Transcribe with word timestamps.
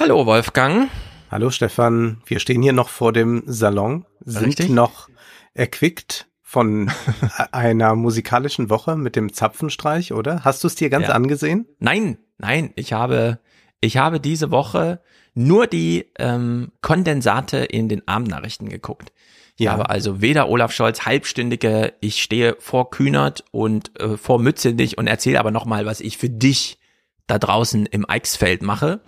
Hallo 0.00 0.24
Wolfgang. 0.24 0.88
Hallo 1.30 1.50
Stefan, 1.50 2.22
wir 2.24 2.40
stehen 2.40 2.62
hier 2.62 2.72
noch 2.72 2.88
vor 2.88 3.12
dem 3.12 3.42
Salon, 3.44 4.06
sind 4.24 4.46
Richtig? 4.46 4.70
noch 4.70 5.10
erquickt 5.52 6.26
von 6.40 6.90
einer 7.52 7.94
musikalischen 7.94 8.70
Woche 8.70 8.96
mit 8.96 9.14
dem 9.14 9.30
Zapfenstreich, 9.30 10.14
oder? 10.14 10.42
Hast 10.42 10.64
du 10.64 10.68
es 10.68 10.74
dir 10.74 10.88
ganz 10.88 11.08
ja. 11.08 11.12
angesehen? 11.12 11.66
Nein, 11.80 12.16
nein, 12.38 12.72
ich 12.76 12.94
habe, 12.94 13.40
ich 13.82 13.98
habe 13.98 14.20
diese 14.20 14.50
Woche 14.50 15.02
nur 15.34 15.66
die 15.66 16.06
ähm, 16.18 16.72
Kondensate 16.80 17.58
in 17.58 17.90
den 17.90 18.08
Abendnachrichten 18.08 18.70
geguckt. 18.70 19.12
Ich 19.58 19.66
ja. 19.66 19.72
habe 19.72 19.90
also 19.90 20.22
weder 20.22 20.48
Olaf 20.48 20.72
Scholz 20.72 21.04
halbstündige, 21.04 21.92
ich 22.00 22.22
stehe 22.22 22.56
vor 22.58 22.88
Kühnert 22.88 23.44
und 23.50 24.00
äh, 24.00 24.16
vor 24.16 24.38
Mützenich 24.38 24.96
und 24.96 25.08
erzähle 25.08 25.38
aber 25.40 25.50
nochmal, 25.50 25.84
was 25.84 26.00
ich 26.00 26.16
für 26.16 26.30
dich 26.30 26.78
da 27.26 27.38
draußen 27.38 27.84
im 27.84 28.08
Eichsfeld 28.08 28.62
mache 28.62 29.02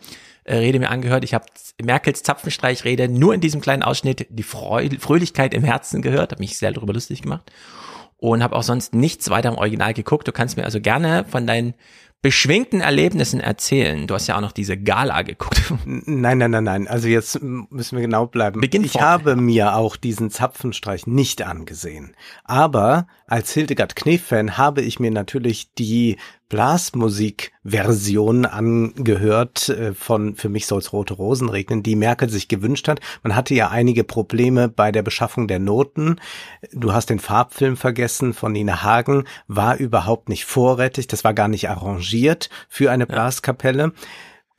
äh, 0.45 0.57
Rede 0.57 0.79
mir 0.79 0.91
angehört. 0.91 1.25
Ich 1.25 1.35
habe 1.35 1.47
Merkels 1.83 2.23
Zapfenstreichrede 2.23 3.09
nur 3.09 3.35
in 3.35 3.41
diesem 3.41 3.61
kleinen 3.61 3.83
Ausschnitt 3.83 4.27
die 4.31 4.43
Freu 4.43 4.89
Fröhlichkeit 4.99 5.55
im 5.55 5.65
Herzen 5.65 6.03
gehört, 6.03 6.33
habe 6.33 6.43
mich 6.43 6.59
sehr 6.59 6.73
darüber 6.73 6.93
lustig 6.93 7.23
gemacht 7.23 7.51
und 8.17 8.43
habe 8.43 8.55
auch 8.55 8.63
sonst 8.63 8.95
nichts 8.95 9.31
weiter 9.31 9.49
im 9.49 9.57
Original 9.57 9.95
geguckt. 9.95 10.29
Du 10.29 10.33
kannst 10.33 10.57
mir 10.57 10.65
also 10.65 10.81
gerne 10.81 11.25
von 11.29 11.47
deinen 11.47 11.75
beschwingten 12.23 12.81
Erlebnissen 12.81 13.41
erzählen. 13.41 14.07
Du 14.07 14.15
hast 14.15 14.29
ja 14.29 14.37
auch 14.37 14.41
noch 14.41 14.53
diese 14.53 14.79
Gala 14.79 15.23
geguckt. 15.23 15.61
Nein, 15.85 16.39
nein, 16.39 16.53
nein, 16.53 16.65
nein. 16.65 16.87
Also 16.87 17.09
jetzt 17.09 17.43
müssen 17.43 17.97
wir 17.97 18.03
genau 18.03 18.27
bleiben. 18.27 18.61
Beginn 18.61 18.85
ich 18.85 19.01
habe 19.01 19.35
mir 19.35 19.75
auch 19.75 19.97
diesen 19.97 20.31
Zapfenstreich 20.31 21.09
nicht 21.09 21.43
angesehen. 21.43 22.15
Aber 22.45 23.09
als 23.27 23.53
Hildegard 23.53 23.97
Knef-Fan 23.97 24.57
habe 24.57 24.83
ich 24.83 25.01
mir 25.01 25.11
natürlich 25.11 25.75
die 25.75 26.17
Blasmusik-Version 26.53 28.45
angehört 28.45 29.71
äh, 29.71 29.95
von 29.95 30.37
Für 30.37 30.51
mich 30.51 30.67
soll's 30.67 30.93
rote 30.93 31.15
Rosen 31.15 31.49
regnen, 31.49 31.83
die 31.83 31.97
Merkel 31.97 32.29
sich 32.29 32.47
gewünscht 32.47 32.89
hat. 32.89 33.01
Man 33.23 33.35
hatte 33.35 33.55
ja 33.55 33.71
einige 33.71 34.05
Probleme 34.05 34.69
bei 34.69 34.93
der 34.93 35.03
Beschaffung 35.03 35.49
der 35.49 35.59
Noten. 35.59 36.17
Du 36.75 36.93
hast 36.93 37.09
den 37.09 37.21
Farbfilm 37.21 37.79
vergessen 37.79 38.35
von 38.35 38.53
Nina 38.53 38.83
Hagen, 38.83 39.25
war 39.49 39.79
überhaupt 39.79 40.29
nicht 40.29 40.45
vorrätig, 40.45 41.07
das 41.07 41.25
war 41.25 41.33
gar 41.33 41.49
nicht 41.49 41.71
arrangiert 41.71 42.51
für 42.69 42.91
eine 42.91 43.07
Blaskapelle. 43.07 43.85
Ja. 43.85 43.93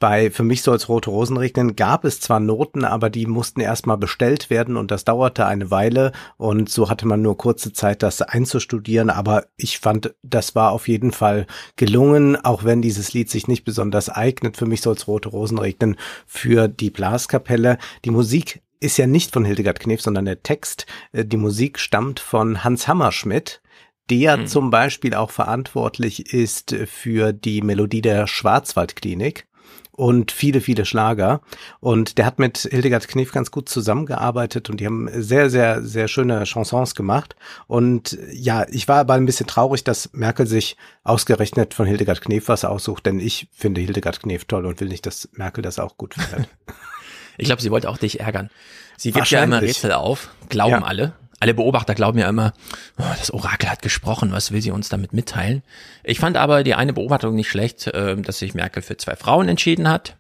Bei 0.04 0.32
Für 0.32 0.44
mich 0.44 0.64
soll 0.64 0.76
es 0.76 0.90
rote 0.90 1.12
Rosen 1.12 1.38
regnen 1.38 1.78
gab 1.78 2.04
es 2.04 2.20
zwar 2.20 2.42
Noten, 2.42 2.84
aber 2.84 3.10
die 3.10 3.26
mussten 3.26 3.62
erstmal 3.62 3.98
bestellt 3.98 4.50
werden 4.50 4.76
und 4.76 4.92
das 4.92 5.06
dauerte 5.06 5.46
eine 5.46 5.72
Weile 5.72 6.12
und 6.36 6.68
so 6.68 6.90
hatte 6.90 7.08
man 7.08 7.22
nur 7.22 7.38
kurze 7.38 7.72
Zeit, 7.72 8.04
das 8.04 8.22
einzustudieren. 8.22 9.10
Aber 9.10 9.46
ich 9.56 9.80
fand, 9.80 10.14
das 10.22 10.56
war 10.56 10.74
auf 10.74 10.90
jeden 10.90 11.14
Fall 11.14 11.48
gelungen, 11.78 12.36
auch 12.36 12.66
wenn 12.66 12.82
dieses 12.82 13.14
Lied 13.14 13.30
sich 13.30 13.48
nicht 13.48 13.64
besonders 13.64 14.10
eignet. 14.10 14.58
Für 14.58 14.66
mich 14.66 14.82
soll 14.82 14.96
es 14.96 15.08
rote 15.08 15.30
Rosen 15.30 15.58
regnen 15.58 15.96
für 16.28 16.68
die 16.68 16.90
Blaskapelle. 16.90 17.78
Die 18.04 18.12
Musik 18.12 18.62
ist 18.82 18.98
ja 18.98 19.08
nicht 19.08 19.32
von 19.32 19.46
Hildegard 19.46 19.80
Knef, 19.80 20.02
sondern 20.02 20.26
der 20.26 20.44
Text. 20.44 20.86
Äh, 21.14 21.24
die 21.24 21.38
Musik 21.38 21.80
stammt 21.80 22.20
von 22.20 22.66
Hans 22.66 22.90
Hammerschmidt 22.90 23.62
der 24.10 24.36
mhm. 24.36 24.48
zum 24.48 24.70
Beispiel 24.70 25.14
auch 25.14 25.32
verantwortlich 25.32 26.34
ist 26.34 26.76
für 26.88 27.32
die 27.32 27.62
Melodie 27.62 28.02
der 28.02 28.28
Schwarzwaldklinik 28.28 29.48
und 29.96 30.32
viele, 30.32 30.60
viele 30.60 30.86
Schlager. 30.86 31.42
Und 31.80 32.18
der 32.18 32.26
hat 32.26 32.40
mit 32.40 32.58
Hildegard 32.70 33.08
Knef 33.08 33.32
ganz 33.32 33.52
gut 33.52 33.70
zusammengearbeitet 33.70 34.70
und 34.70 34.80
die 34.80 34.86
haben 34.86 35.10
sehr, 35.14 35.50
sehr, 35.50 35.84
sehr 35.84 36.08
schöne 36.08 36.44
Chansons 36.46 36.96
gemacht. 36.96 37.36
Und 37.68 38.18
ja, 38.32 38.66
ich 38.70 38.88
war 38.88 38.98
aber 38.98 39.14
ein 39.14 39.26
bisschen 39.26 39.48
traurig, 39.48 39.84
dass 39.84 40.12
Merkel 40.14 40.48
sich 40.48 40.78
ausgerechnet 41.04 41.74
von 41.74 41.86
Hildegard 41.86 42.22
Knef 42.22 42.48
was 42.48 42.66
aussucht, 42.66 43.06
denn 43.06 43.20
ich 43.20 43.48
finde 43.54 43.82
Hildegard 43.82 44.22
Knef 44.22 44.46
toll 44.46 44.66
und 44.66 44.80
will 44.80 44.88
nicht, 44.88 45.06
dass 45.06 45.30
Merkel 45.34 45.62
das 45.62 45.80
auch 45.80 45.98
gut 45.98 46.16
findet. 46.16 46.50
ich 47.38 47.46
glaube, 47.46 47.62
sie 47.62 47.72
wollte 47.72 47.90
auch 47.90 47.98
dich 47.98 48.20
ärgern. 48.20 48.50
Sie 48.98 49.12
gibt 49.12 49.30
ja 49.30 49.44
immer 49.44 49.62
Rätsel 49.62 49.92
auf, 49.92 50.30
glauben 50.50 50.72
ja. 50.72 50.84
alle 50.84 51.14
alle 51.44 51.54
Beobachter 51.54 51.94
glauben 51.94 52.18
ja 52.20 52.30
immer, 52.30 52.54
oh, 52.98 53.04
das 53.20 53.30
Orakel 53.30 53.70
hat 53.70 53.82
gesprochen, 53.82 54.32
was 54.32 54.54
will 54.54 54.62
sie 54.62 54.72
uns 54.72 54.88
damit 54.88 55.12
mitteilen? 55.12 55.62
Ich 56.06 56.18
fand 56.22 56.38
aber 56.38 56.64
die 56.64 56.74
eine 56.74 56.94
Beobachtung 56.94 57.36
nicht 57.36 57.50
schlecht, 57.50 57.88
äh, 57.88 58.16
dass 58.16 58.40
sich 58.40 58.54
Merkel 58.54 58.82
für 58.82 58.96
zwei 58.96 59.18
Frauen 59.18 59.50
entschieden 59.50 59.90
hat. 59.90 60.16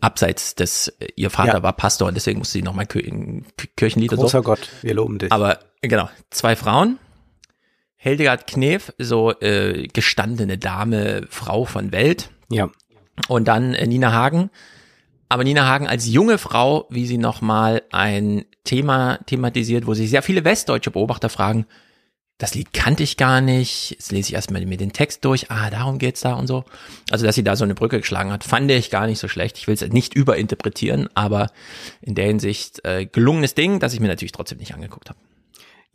Abseits 0.00 0.56
des, 0.56 0.88
äh, 0.98 1.06
ihr 1.14 1.30
Vater 1.30 1.58
ja. 1.58 1.62
war 1.62 1.72
Pastor 1.72 2.08
und 2.08 2.14
deswegen 2.14 2.40
musste 2.40 2.54
sie 2.54 2.64
nochmal 2.64 2.86
Kirchenlieder 2.86 4.16
Großer 4.16 4.38
so. 4.38 4.42
Gott, 4.42 4.68
wir 4.82 4.94
loben 4.94 5.20
dich. 5.20 5.30
Aber 5.30 5.60
genau, 5.82 6.10
zwei 6.30 6.56
Frauen. 6.56 6.98
Hildegard 7.94 8.48
Knef, 8.48 8.92
so 8.98 9.38
äh, 9.38 9.86
gestandene 9.86 10.58
Dame, 10.58 11.28
Frau 11.30 11.64
von 11.64 11.92
Welt. 11.92 12.30
Ja. 12.50 12.70
Und 13.28 13.46
dann 13.46 13.72
äh, 13.74 13.86
Nina 13.86 14.10
Hagen, 14.10 14.50
aber 15.28 15.44
Nina 15.44 15.68
Hagen 15.68 15.86
als 15.86 16.08
junge 16.08 16.38
Frau, 16.38 16.88
wie 16.90 17.06
sie 17.06 17.18
nochmal 17.18 17.82
ein 17.92 18.46
Thema 18.66 19.18
thematisiert, 19.24 19.86
wo 19.86 19.94
sich 19.94 20.10
sehr 20.10 20.22
viele 20.22 20.44
westdeutsche 20.44 20.90
Beobachter 20.90 21.30
fragen, 21.30 21.64
das 22.38 22.54
Lied 22.54 22.74
kannte 22.74 23.02
ich 23.02 23.16
gar 23.16 23.40
nicht, 23.40 23.92
jetzt 23.92 24.12
lese 24.12 24.28
ich 24.28 24.34
erstmal 24.34 24.64
mir 24.66 24.76
den 24.76 24.92
Text 24.92 25.24
durch, 25.24 25.50
ah, 25.50 25.70
darum 25.70 25.98
geht's 25.98 26.20
da 26.20 26.34
und 26.34 26.46
so. 26.46 26.64
Also, 27.10 27.24
dass 27.24 27.34
sie 27.34 27.44
da 27.44 27.56
so 27.56 27.64
eine 27.64 27.74
Brücke 27.74 27.98
geschlagen 28.00 28.30
hat, 28.30 28.44
fand 28.44 28.70
ich 28.70 28.90
gar 28.90 29.06
nicht 29.06 29.18
so 29.18 29.28
schlecht. 29.28 29.56
Ich 29.56 29.66
will 29.66 29.74
es 29.74 29.80
nicht 29.80 30.14
überinterpretieren, 30.14 31.08
aber 31.14 31.50
in 32.02 32.14
der 32.14 32.26
Hinsicht 32.26 32.84
äh, 32.84 33.06
gelungenes 33.06 33.54
Ding, 33.54 33.80
das 33.80 33.94
ich 33.94 34.00
mir 34.00 34.08
natürlich 34.08 34.32
trotzdem 34.32 34.58
nicht 34.58 34.74
angeguckt 34.74 35.08
habe. 35.08 35.18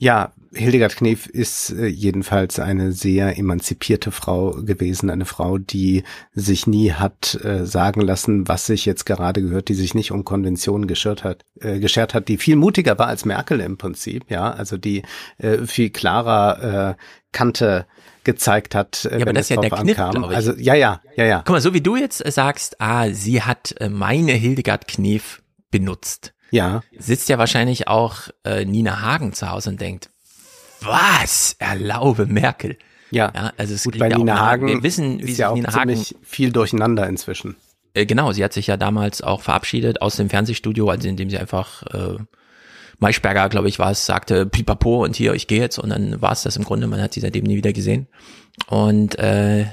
Ja, 0.02 0.34
Hildegard 0.52 0.96
Knef 0.96 1.28
ist 1.28 1.70
äh, 1.70 1.86
jedenfalls 1.86 2.58
eine 2.58 2.92
sehr 2.92 3.38
emanzipierte 3.38 4.10
Frau 4.10 4.50
gewesen, 4.50 5.12
eine 5.12 5.26
Frau, 5.26 5.60
die 5.60 6.02
sich 6.34 6.66
nie 6.66 6.92
hat 6.92 7.36
äh, 7.44 7.68
sagen 7.68 8.02
lassen, 8.02 8.48
was 8.48 8.66
sich 8.66 8.88
jetzt 8.88 9.06
gerade 9.06 9.44
gehört, 9.44 9.70
die 9.70 9.76
sich 9.76 9.94
nicht 9.94 10.12
um 10.12 10.26
Konventionen 10.26 10.88
geschert 10.88 11.24
hat, 11.24 11.46
äh, 11.60 11.78
geschert 11.78 12.16
hat, 12.16 12.30
die 12.30 12.38
viel 12.38 12.56
mutiger 12.56 12.98
war 12.98 13.10
als 13.10 13.26
Merkel 13.26 13.60
im 13.60 13.78
Prinzip, 13.78 14.26
ja, 14.30 14.50
also 14.50 14.76
die 14.76 15.04
äh, 15.38 15.68
viel 15.68 15.92
klarer 15.92 16.96
äh, 16.98 17.04
Kante 17.32 17.86
gezeigt 18.24 18.74
hat, 18.74 19.06
äh, 19.06 19.20
ja, 19.20 19.22
aber 19.22 19.34
das 19.34 19.52
ist 19.52 19.56
ja 19.56 19.62
der 19.62 19.70
Kniff. 19.70 20.00
Also 20.00 20.54
ja, 20.54 20.74
ja, 20.74 21.00
ja, 21.16 21.26
ja. 21.26 21.38
Guck 21.46 21.50
mal, 21.54 21.62
so 21.62 21.76
wie 21.76 21.82
du 21.82 21.96
jetzt 21.96 22.24
sagst, 22.32 22.82
ah, 22.82 23.12
sie 23.12 23.44
hat 23.44 23.76
äh, 23.80 23.88
meine 23.88 24.32
Hildegard 24.32 24.88
Knef 24.88 25.44
benutzt 25.70 26.34
ja. 26.52 26.84
sitzt 26.98 27.30
ja 27.30 27.38
wahrscheinlich 27.38 27.88
auch 27.88 28.30
äh, 28.44 28.66
Nina 28.66 29.02
Hagen 29.02 29.34
zu 29.34 29.50
Hause 29.50 29.72
und 29.72 29.82
denkt, 29.82 30.10
was 30.82 31.56
erlaube 31.60 32.26
Merkel? 32.26 32.78
Ja, 33.12 33.32
ja 33.34 33.54
also 33.58 33.74
es 33.74 33.84
Gut, 33.84 34.00
bei 34.00 34.10
Nina 34.10 34.40
Hagen 34.40 34.68
wir 34.68 34.84
wissen, 34.84 35.20
wie 35.20 35.32
ist 35.32 35.38
ja 35.38 35.50
auch 35.50 35.56
Nina 35.56 35.74
Hagen 35.74 36.04
viel 36.24 36.52
durcheinander 36.52 37.08
inzwischen. 37.08 37.56
Äh, 37.94 38.06
genau, 38.06 38.32
sie 38.32 38.44
hat 38.44 38.54
sich 38.54 38.68
ja 38.68 38.78
damals 38.78 39.22
auch 39.22 39.42
verabschiedet 39.42 40.02
aus 40.02 40.16
dem 40.16 40.30
Fernsehstudio, 40.30 40.90
also 40.90 41.08
indem 41.08 41.30
sie 41.30 41.38
einfach 41.38 41.84
äh, 41.94 42.18
Maischberger, 43.02 43.50
glaube 43.50 43.68
ich, 43.68 43.80
war 43.80 43.92
es, 43.92 44.06
sagte 44.06 44.46
Pipapo 44.46 45.04
und 45.04 45.16
hier, 45.16 45.34
ich 45.34 45.48
gehe 45.48 45.60
jetzt 45.60 45.80
und 45.80 45.90
dann 45.90 46.22
war 46.22 46.32
es 46.34 46.44
das 46.44 46.56
im 46.56 46.64
Grunde, 46.64 46.86
man 46.86 47.02
hat 47.02 47.14
sie 47.14 47.20
seitdem 47.20 47.46
nie 47.46 47.58
wieder 47.58 47.74
gesehen. 47.74 48.08
Und 48.68 49.18
äh, 49.18 49.66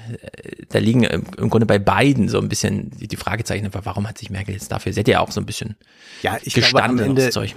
da 0.71 0.79
liegen 0.79 1.03
im 1.03 1.51
Grunde 1.51 1.67
bei 1.67 1.79
beiden 1.79 2.29
so 2.29 2.39
ein 2.39 2.49
bisschen 2.49 2.91
die 2.91 3.17
Fragezeichen, 3.17 3.69
warum 3.73 4.09
hat 4.09 4.17
sich 4.17 4.31
Merkel 4.31 4.55
jetzt 4.55 4.73
dafür? 4.73 4.93
Sie 4.93 5.01
hat 5.01 5.09
ja 5.09 5.21
auch 5.21 5.31
so 5.31 5.41
ein 5.41 5.47
bisschen 5.47 5.77
ja, 6.23 6.39
ich 6.43 6.55
gestanden 6.55 6.97
glaube, 6.97 7.11
am 7.11 7.17
Ende 7.17 7.31
Zeug. 7.31 7.55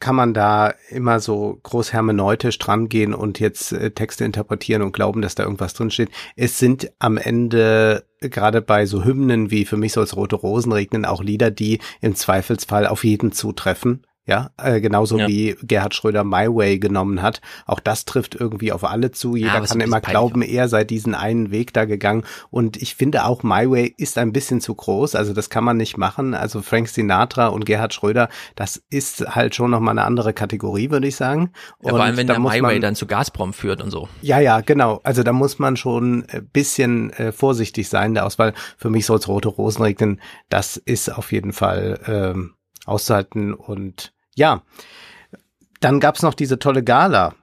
kann 0.00 0.16
man 0.16 0.34
da 0.34 0.74
immer 0.90 1.20
so 1.20 1.60
groß 1.62 1.94
hermeneutisch 1.94 2.58
dran 2.58 2.88
gehen 2.88 3.14
und 3.14 3.40
jetzt 3.40 3.72
äh, 3.72 3.92
Texte 3.92 4.24
interpretieren 4.24 4.82
und 4.82 4.92
glauben, 4.92 5.22
dass 5.22 5.34
da 5.34 5.44
irgendwas 5.44 5.72
drinsteht. 5.72 6.10
Es 6.34 6.58
sind 6.58 6.92
am 6.98 7.16
Ende 7.16 8.04
gerade 8.20 8.60
bei 8.60 8.84
so 8.84 9.04
Hymnen 9.04 9.50
wie 9.50 9.64
für 9.64 9.76
mich 9.76 9.92
soll 9.92 10.04
es 10.04 10.16
rote 10.16 10.36
Rosen 10.36 10.72
regnen 10.72 11.06
auch 11.06 11.22
Lieder, 11.22 11.50
die 11.50 11.80
im 12.02 12.14
Zweifelsfall 12.14 12.86
auf 12.86 13.04
jeden 13.04 13.32
zutreffen 13.32 14.04
ja, 14.26 14.50
äh, 14.60 14.80
genauso 14.80 15.18
ja. 15.18 15.28
wie 15.28 15.56
Gerhard 15.62 15.94
Schröder 15.94 16.24
My 16.24 16.48
Way 16.48 16.80
genommen 16.80 17.22
hat. 17.22 17.40
Auch 17.64 17.78
das 17.78 18.04
trifft 18.04 18.34
irgendwie 18.34 18.72
auf 18.72 18.82
alle 18.82 19.12
zu. 19.12 19.36
Jeder 19.36 19.54
ja, 19.54 19.60
kann 19.60 19.80
immer 19.80 20.00
glauben, 20.00 20.42
er 20.42 20.68
sei 20.68 20.82
diesen 20.82 21.14
einen 21.14 21.52
Weg 21.52 21.72
da 21.72 21.84
gegangen. 21.84 22.24
Und 22.50 22.76
ich 22.76 22.96
finde 22.96 23.24
auch 23.24 23.44
My 23.44 23.70
Way 23.70 23.94
ist 23.96 24.18
ein 24.18 24.32
bisschen 24.32 24.60
zu 24.60 24.74
groß. 24.74 25.14
Also 25.14 25.32
das 25.32 25.48
kann 25.48 25.62
man 25.62 25.76
nicht 25.76 25.96
machen. 25.96 26.34
Also 26.34 26.60
Frank 26.60 26.88
Sinatra 26.88 27.46
und 27.46 27.66
Gerhard 27.66 27.94
Schröder, 27.94 28.28
das 28.56 28.82
ist 28.90 29.36
halt 29.36 29.54
schon 29.54 29.70
nochmal 29.70 29.92
eine 29.92 30.04
andere 30.04 30.32
Kategorie, 30.32 30.90
würde 30.90 31.06
ich 31.06 31.14
sagen. 31.14 31.52
Ja, 31.80 31.90
vor 31.90 32.00
allem, 32.00 32.16
wenn 32.16 32.26
der 32.26 32.40
My 32.40 32.60
Way 32.60 32.80
dann 32.80 32.96
zu 32.96 33.06
Gazprom 33.06 33.52
führt 33.52 33.80
und 33.80 33.92
so. 33.92 34.08
Ja, 34.22 34.40
ja, 34.40 34.60
genau. 34.60 35.00
Also 35.04 35.22
da 35.22 35.32
muss 35.32 35.60
man 35.60 35.76
schon 35.76 36.26
ein 36.32 36.48
bisschen 36.52 37.10
äh, 37.12 37.30
vorsichtig 37.30 37.88
sein. 37.88 38.14
Der 38.14 38.26
Auswahl 38.26 38.54
für 38.76 38.90
mich 38.90 39.06
soll 39.06 39.18
es 39.18 39.28
rote 39.28 39.48
Rosen 39.48 39.82
regnen. 39.82 40.20
Das 40.48 40.76
ist 40.76 41.10
auf 41.10 41.30
jeden 41.30 41.52
Fall 41.52 42.00
ähm, 42.08 42.54
auszuhalten 42.86 43.54
und 43.54 44.15
ja, 44.36 44.62
dann 45.80 45.98
gab's 45.98 46.22
noch 46.22 46.34
diese 46.34 46.58
tolle 46.58 46.84
Gala. 46.84 47.34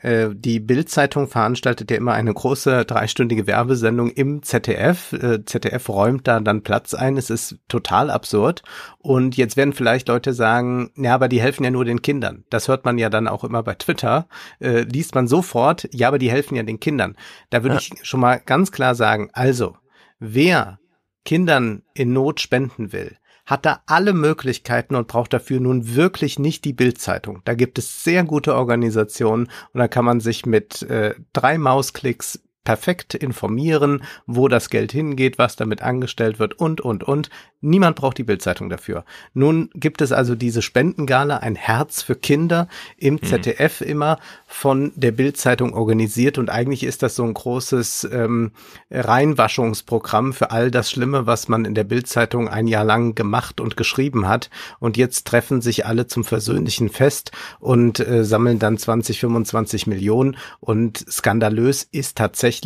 Äh, 0.00 0.28
die 0.32 0.60
Bild-Zeitung 0.60 1.28
veranstaltet 1.28 1.90
ja 1.90 1.96
immer 1.96 2.12
eine 2.12 2.32
große 2.32 2.84
dreistündige 2.84 3.46
Werbesendung 3.46 4.10
im 4.10 4.42
ZDF. 4.42 5.12
Äh, 5.12 5.44
ZDF 5.44 5.88
räumt 5.88 6.26
da 6.26 6.40
dann 6.40 6.62
Platz 6.62 6.94
ein. 6.94 7.16
Es 7.16 7.30
ist 7.30 7.58
total 7.68 8.10
absurd. 8.10 8.62
Und 8.98 9.36
jetzt 9.36 9.56
werden 9.56 9.72
vielleicht 9.72 10.08
Leute 10.08 10.32
sagen, 10.32 10.90
ja, 10.96 11.14
aber 11.14 11.28
die 11.28 11.40
helfen 11.40 11.64
ja 11.64 11.70
nur 11.70 11.84
den 11.84 12.02
Kindern. 12.02 12.44
Das 12.50 12.68
hört 12.68 12.84
man 12.84 12.98
ja 12.98 13.10
dann 13.10 13.28
auch 13.28 13.44
immer 13.44 13.62
bei 13.62 13.74
Twitter. 13.74 14.28
Äh, 14.60 14.82
liest 14.82 15.14
man 15.14 15.28
sofort, 15.28 15.88
ja, 15.92 16.08
aber 16.08 16.18
die 16.18 16.30
helfen 16.30 16.56
ja 16.56 16.62
den 16.62 16.80
Kindern. 16.80 17.16
Da 17.50 17.62
würde 17.62 17.76
ja. 17.76 17.80
ich 17.80 17.92
schon 18.02 18.20
mal 18.20 18.40
ganz 18.44 18.72
klar 18.72 18.94
sagen, 18.94 19.30
also, 19.32 19.76
wer 20.18 20.78
Kindern 21.24 21.82
in 21.94 22.12
Not 22.14 22.40
spenden 22.40 22.92
will, 22.92 23.17
hat 23.48 23.64
da 23.64 23.80
alle 23.86 24.12
Möglichkeiten 24.12 24.94
und 24.94 25.08
braucht 25.08 25.32
dafür 25.32 25.58
nun 25.58 25.96
wirklich 25.96 26.38
nicht 26.38 26.66
die 26.66 26.74
Bildzeitung. 26.74 27.40
Da 27.46 27.54
gibt 27.54 27.78
es 27.78 28.04
sehr 28.04 28.22
gute 28.22 28.54
Organisationen 28.54 29.48
und 29.72 29.78
da 29.80 29.88
kann 29.88 30.04
man 30.04 30.20
sich 30.20 30.44
mit 30.44 30.82
äh, 30.82 31.14
drei 31.32 31.56
Mausklicks 31.56 32.40
perfekt 32.68 33.14
informieren, 33.14 34.02
wo 34.26 34.46
das 34.46 34.68
Geld 34.68 34.92
hingeht, 34.92 35.38
was 35.38 35.56
damit 35.56 35.80
angestellt 35.80 36.38
wird 36.38 36.52
und, 36.52 36.82
und, 36.82 37.02
und. 37.02 37.30
Niemand 37.62 37.96
braucht 37.96 38.18
die 38.18 38.24
Bildzeitung 38.24 38.68
dafür. 38.68 39.06
Nun 39.32 39.70
gibt 39.74 40.02
es 40.02 40.12
also 40.12 40.34
diese 40.34 40.60
Spendengala, 40.60 41.38
ein 41.38 41.56
Herz 41.56 42.02
für 42.02 42.14
Kinder 42.14 42.68
im 42.98 43.14
mhm. 43.14 43.22
ZDF 43.22 43.80
immer 43.80 44.18
von 44.46 44.92
der 44.96 45.12
Bildzeitung 45.12 45.72
organisiert 45.72 46.36
und 46.36 46.50
eigentlich 46.50 46.84
ist 46.84 47.02
das 47.02 47.16
so 47.16 47.24
ein 47.24 47.32
großes 47.32 48.06
ähm, 48.12 48.52
Reinwaschungsprogramm 48.90 50.34
für 50.34 50.50
all 50.50 50.70
das 50.70 50.90
Schlimme, 50.90 51.26
was 51.26 51.48
man 51.48 51.64
in 51.64 51.74
der 51.74 51.84
Bildzeitung 51.84 52.48
ein 52.48 52.66
Jahr 52.66 52.84
lang 52.84 53.14
gemacht 53.14 53.62
und 53.62 53.78
geschrieben 53.78 54.28
hat. 54.28 54.50
Und 54.78 54.98
jetzt 54.98 55.26
treffen 55.26 55.62
sich 55.62 55.86
alle 55.86 56.06
zum 56.06 56.22
versöhnlichen 56.22 56.90
Fest 56.90 57.32
und 57.60 57.98
äh, 57.98 58.26
sammeln 58.26 58.58
dann 58.58 58.76
20, 58.76 59.20
25 59.20 59.86
Millionen. 59.86 60.36
Und 60.60 60.98
skandalös 61.10 61.82
ist 61.82 62.18
tatsächlich, 62.18 62.57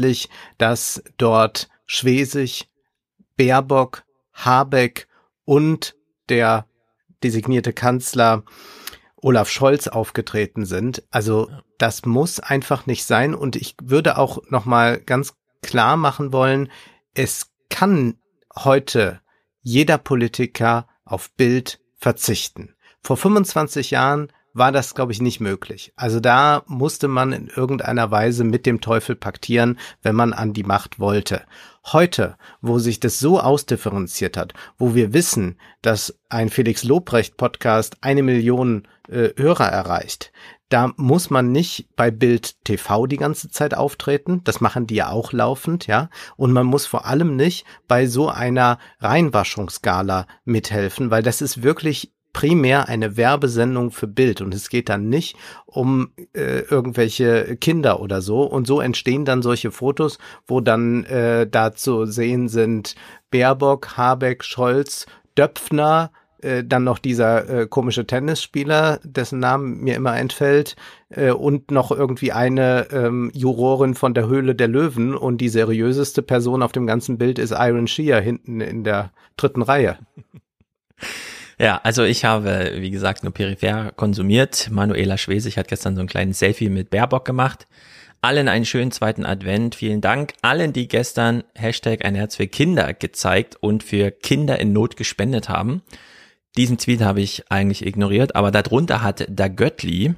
dass 0.58 1.02
dort 1.18 1.68
Schwesig, 1.86 2.68
Baerbock, 3.36 4.04
Habeck 4.32 5.08
und 5.44 5.94
der 6.28 6.66
designierte 7.22 7.72
Kanzler 7.72 8.42
Olaf 9.16 9.48
Scholz 9.48 9.86
aufgetreten 9.86 10.64
sind. 10.64 11.02
Also 11.10 11.48
das 11.78 12.04
muss 12.04 12.40
einfach 12.40 12.86
nicht 12.86 13.04
sein. 13.04 13.34
Und 13.34 13.56
ich 13.56 13.76
würde 13.82 14.18
auch 14.18 14.38
noch 14.48 14.64
mal 14.64 15.00
ganz 15.00 15.34
klar 15.62 15.96
machen 15.96 16.32
wollen, 16.32 16.70
es 17.14 17.52
kann 17.70 18.18
heute 18.56 19.20
jeder 19.60 19.98
Politiker 19.98 20.88
auf 21.04 21.30
Bild 21.32 21.80
verzichten. 21.96 22.74
Vor 23.00 23.16
25 23.16 23.92
Jahren 23.92 24.32
war 24.54 24.72
das, 24.72 24.94
glaube 24.94 25.12
ich, 25.12 25.20
nicht 25.20 25.40
möglich. 25.40 25.92
Also 25.96 26.20
da 26.20 26.62
musste 26.66 27.08
man 27.08 27.32
in 27.32 27.48
irgendeiner 27.48 28.10
Weise 28.10 28.44
mit 28.44 28.66
dem 28.66 28.80
Teufel 28.80 29.16
paktieren, 29.16 29.78
wenn 30.02 30.14
man 30.14 30.32
an 30.32 30.52
die 30.52 30.64
Macht 30.64 30.98
wollte. 30.98 31.42
Heute, 31.86 32.36
wo 32.60 32.78
sich 32.78 33.00
das 33.00 33.18
so 33.18 33.40
ausdifferenziert 33.40 34.36
hat, 34.36 34.54
wo 34.78 34.94
wir 34.94 35.12
wissen, 35.12 35.58
dass 35.80 36.16
ein 36.28 36.48
Felix 36.48 36.84
Lobrecht 36.84 37.36
Podcast 37.36 37.96
eine 38.02 38.22
Million 38.22 38.86
äh, 39.08 39.30
Hörer 39.36 39.66
erreicht, 39.66 40.32
da 40.72 40.90
muss 40.96 41.28
man 41.28 41.52
nicht 41.52 41.88
bei 41.96 42.10
Bild 42.10 42.64
TV 42.64 43.06
die 43.06 43.18
ganze 43.18 43.50
Zeit 43.50 43.74
auftreten. 43.74 44.40
Das 44.44 44.62
machen 44.62 44.86
die 44.86 44.94
ja 44.94 45.10
auch 45.10 45.34
laufend, 45.34 45.86
ja. 45.86 46.08
Und 46.36 46.52
man 46.52 46.64
muss 46.64 46.86
vor 46.86 47.04
allem 47.04 47.36
nicht 47.36 47.66
bei 47.88 48.06
so 48.06 48.30
einer 48.30 48.78
Reinwaschungsskala 49.00 50.26
mithelfen, 50.46 51.10
weil 51.10 51.22
das 51.22 51.42
ist 51.42 51.62
wirklich 51.62 52.14
primär 52.32 52.88
eine 52.88 53.16
Werbesendung 53.16 53.90
für 53.90 54.06
Bild. 54.06 54.40
Und 54.40 54.54
es 54.54 54.68
geht 54.68 54.88
dann 54.88 55.08
nicht 55.08 55.36
um 55.66 56.12
äh, 56.34 56.60
irgendwelche 56.60 57.56
Kinder 57.56 58.00
oder 58.00 58.22
so. 58.22 58.42
Und 58.42 58.66
so 58.66 58.80
entstehen 58.80 59.24
dann 59.24 59.42
solche 59.42 59.70
Fotos, 59.70 60.18
wo 60.46 60.60
dann 60.60 61.04
äh, 61.04 61.46
da 61.46 61.74
zu 61.74 62.06
sehen 62.06 62.48
sind 62.48 62.94
Baerbock, 63.30 63.96
Habeck, 63.96 64.44
Scholz, 64.44 65.06
Döpfner, 65.36 66.10
äh, 66.42 66.64
dann 66.64 66.84
noch 66.84 66.98
dieser 66.98 67.48
äh, 67.48 67.66
komische 67.66 68.06
Tennisspieler, 68.06 69.00
dessen 69.04 69.38
Namen 69.38 69.80
mir 69.80 69.94
immer 69.94 70.16
entfällt, 70.16 70.76
äh, 71.10 71.30
und 71.30 71.70
noch 71.70 71.90
irgendwie 71.90 72.32
eine 72.32 72.88
ähm, 72.90 73.30
Jurorin 73.32 73.94
von 73.94 74.12
der 74.12 74.26
Höhle 74.26 74.54
der 74.54 74.68
Löwen. 74.68 75.14
Und 75.14 75.38
die 75.38 75.48
seriöseste 75.48 76.22
Person 76.22 76.62
auf 76.62 76.72
dem 76.72 76.86
ganzen 76.86 77.18
Bild 77.18 77.38
ist 77.38 77.54
Iron 77.56 77.86
Shear 77.86 78.20
hinten 78.20 78.60
in 78.60 78.84
der 78.84 79.12
dritten 79.36 79.62
Reihe. 79.62 79.98
Ja, 81.58 81.80
also 81.82 82.04
ich 82.04 82.24
habe, 82.24 82.72
wie 82.76 82.90
gesagt, 82.90 83.22
nur 83.22 83.32
peripher 83.32 83.92
konsumiert. 83.92 84.68
Manuela 84.70 85.18
Schwesig 85.18 85.56
hat 85.58 85.68
gestern 85.68 85.94
so 85.94 86.00
ein 86.00 86.06
kleines 86.06 86.38
Selfie 86.38 86.68
mit 86.68 86.90
Baerbock 86.90 87.24
gemacht. 87.24 87.66
Allen 88.20 88.48
einen 88.48 88.64
schönen 88.64 88.92
zweiten 88.92 89.26
Advent. 89.26 89.74
Vielen 89.74 90.00
Dank 90.00 90.34
allen, 90.42 90.72
die 90.72 90.88
gestern 90.88 91.42
Hashtag 91.54 92.04
ein 92.04 92.14
Herz 92.14 92.36
für 92.36 92.46
Kinder 92.46 92.94
gezeigt 92.94 93.56
und 93.60 93.82
für 93.82 94.10
Kinder 94.10 94.60
in 94.60 94.72
Not 94.72 94.96
gespendet 94.96 95.48
haben. 95.48 95.82
Diesen 96.56 96.78
Tweet 96.78 97.00
habe 97.00 97.20
ich 97.20 97.50
eigentlich 97.50 97.84
ignoriert, 97.84 98.36
aber 98.36 98.50
darunter 98.50 99.02
hat 99.02 99.26
da 99.28 99.48
Göttli 99.48 100.14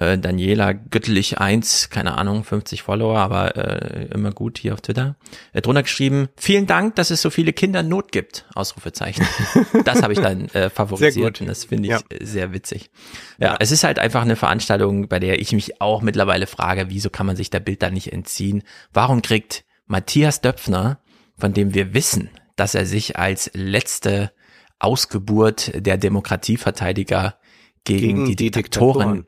äh, 0.00 0.18
Daniela 0.18 0.72
Göttlich 0.72 1.38
1, 1.38 1.90
keine 1.90 2.18
Ahnung, 2.18 2.42
50 2.42 2.82
Follower, 2.82 3.18
aber 3.18 3.56
äh, 3.56 4.06
immer 4.06 4.32
gut 4.32 4.58
hier 4.58 4.72
auf 4.72 4.80
Twitter, 4.80 5.16
äh, 5.52 5.60
drunter 5.60 5.82
geschrieben, 5.82 6.28
vielen 6.36 6.66
Dank, 6.66 6.96
dass 6.96 7.10
es 7.10 7.22
so 7.22 7.30
viele 7.30 7.52
Kinder 7.52 7.82
Not 7.82 8.10
gibt, 8.10 8.46
Ausrufezeichen. 8.54 9.26
das 9.84 10.02
habe 10.02 10.14
ich 10.14 10.18
dann 10.18 10.48
äh, 10.48 10.70
favorisiert 10.70 11.40
und 11.40 11.46
das 11.46 11.66
finde 11.66 11.84
ich 11.84 11.90
ja. 11.90 12.00
sehr 12.20 12.52
witzig. 12.52 12.90
Ja, 13.38 13.48
ja, 13.48 13.56
es 13.60 13.70
ist 13.70 13.84
halt 13.84 13.98
einfach 13.98 14.22
eine 14.22 14.36
Veranstaltung, 14.36 15.08
bei 15.08 15.20
der 15.20 15.38
ich 15.38 15.52
mich 15.52 15.80
auch 15.80 16.00
mittlerweile 16.02 16.46
frage, 16.46 16.86
wieso 16.88 17.10
kann 17.10 17.26
man 17.26 17.36
sich 17.36 17.50
der 17.50 17.60
Bild 17.60 17.82
da 17.82 17.90
nicht 17.90 18.12
entziehen? 18.12 18.62
Warum 18.92 19.22
kriegt 19.22 19.64
Matthias 19.86 20.40
Döpfner, 20.40 21.00
von 21.36 21.52
dem 21.52 21.74
wir 21.74 21.92
wissen, 21.92 22.30
dass 22.56 22.74
er 22.74 22.86
sich 22.86 23.18
als 23.18 23.50
letzte 23.54 24.32
Ausgeburt 24.78 25.72
der 25.74 25.98
Demokratieverteidiger 25.98 27.36
gegen, 27.84 28.00
gegen 28.00 28.24
die, 28.26 28.36
die 28.36 28.50
Diktatoren 28.50 29.26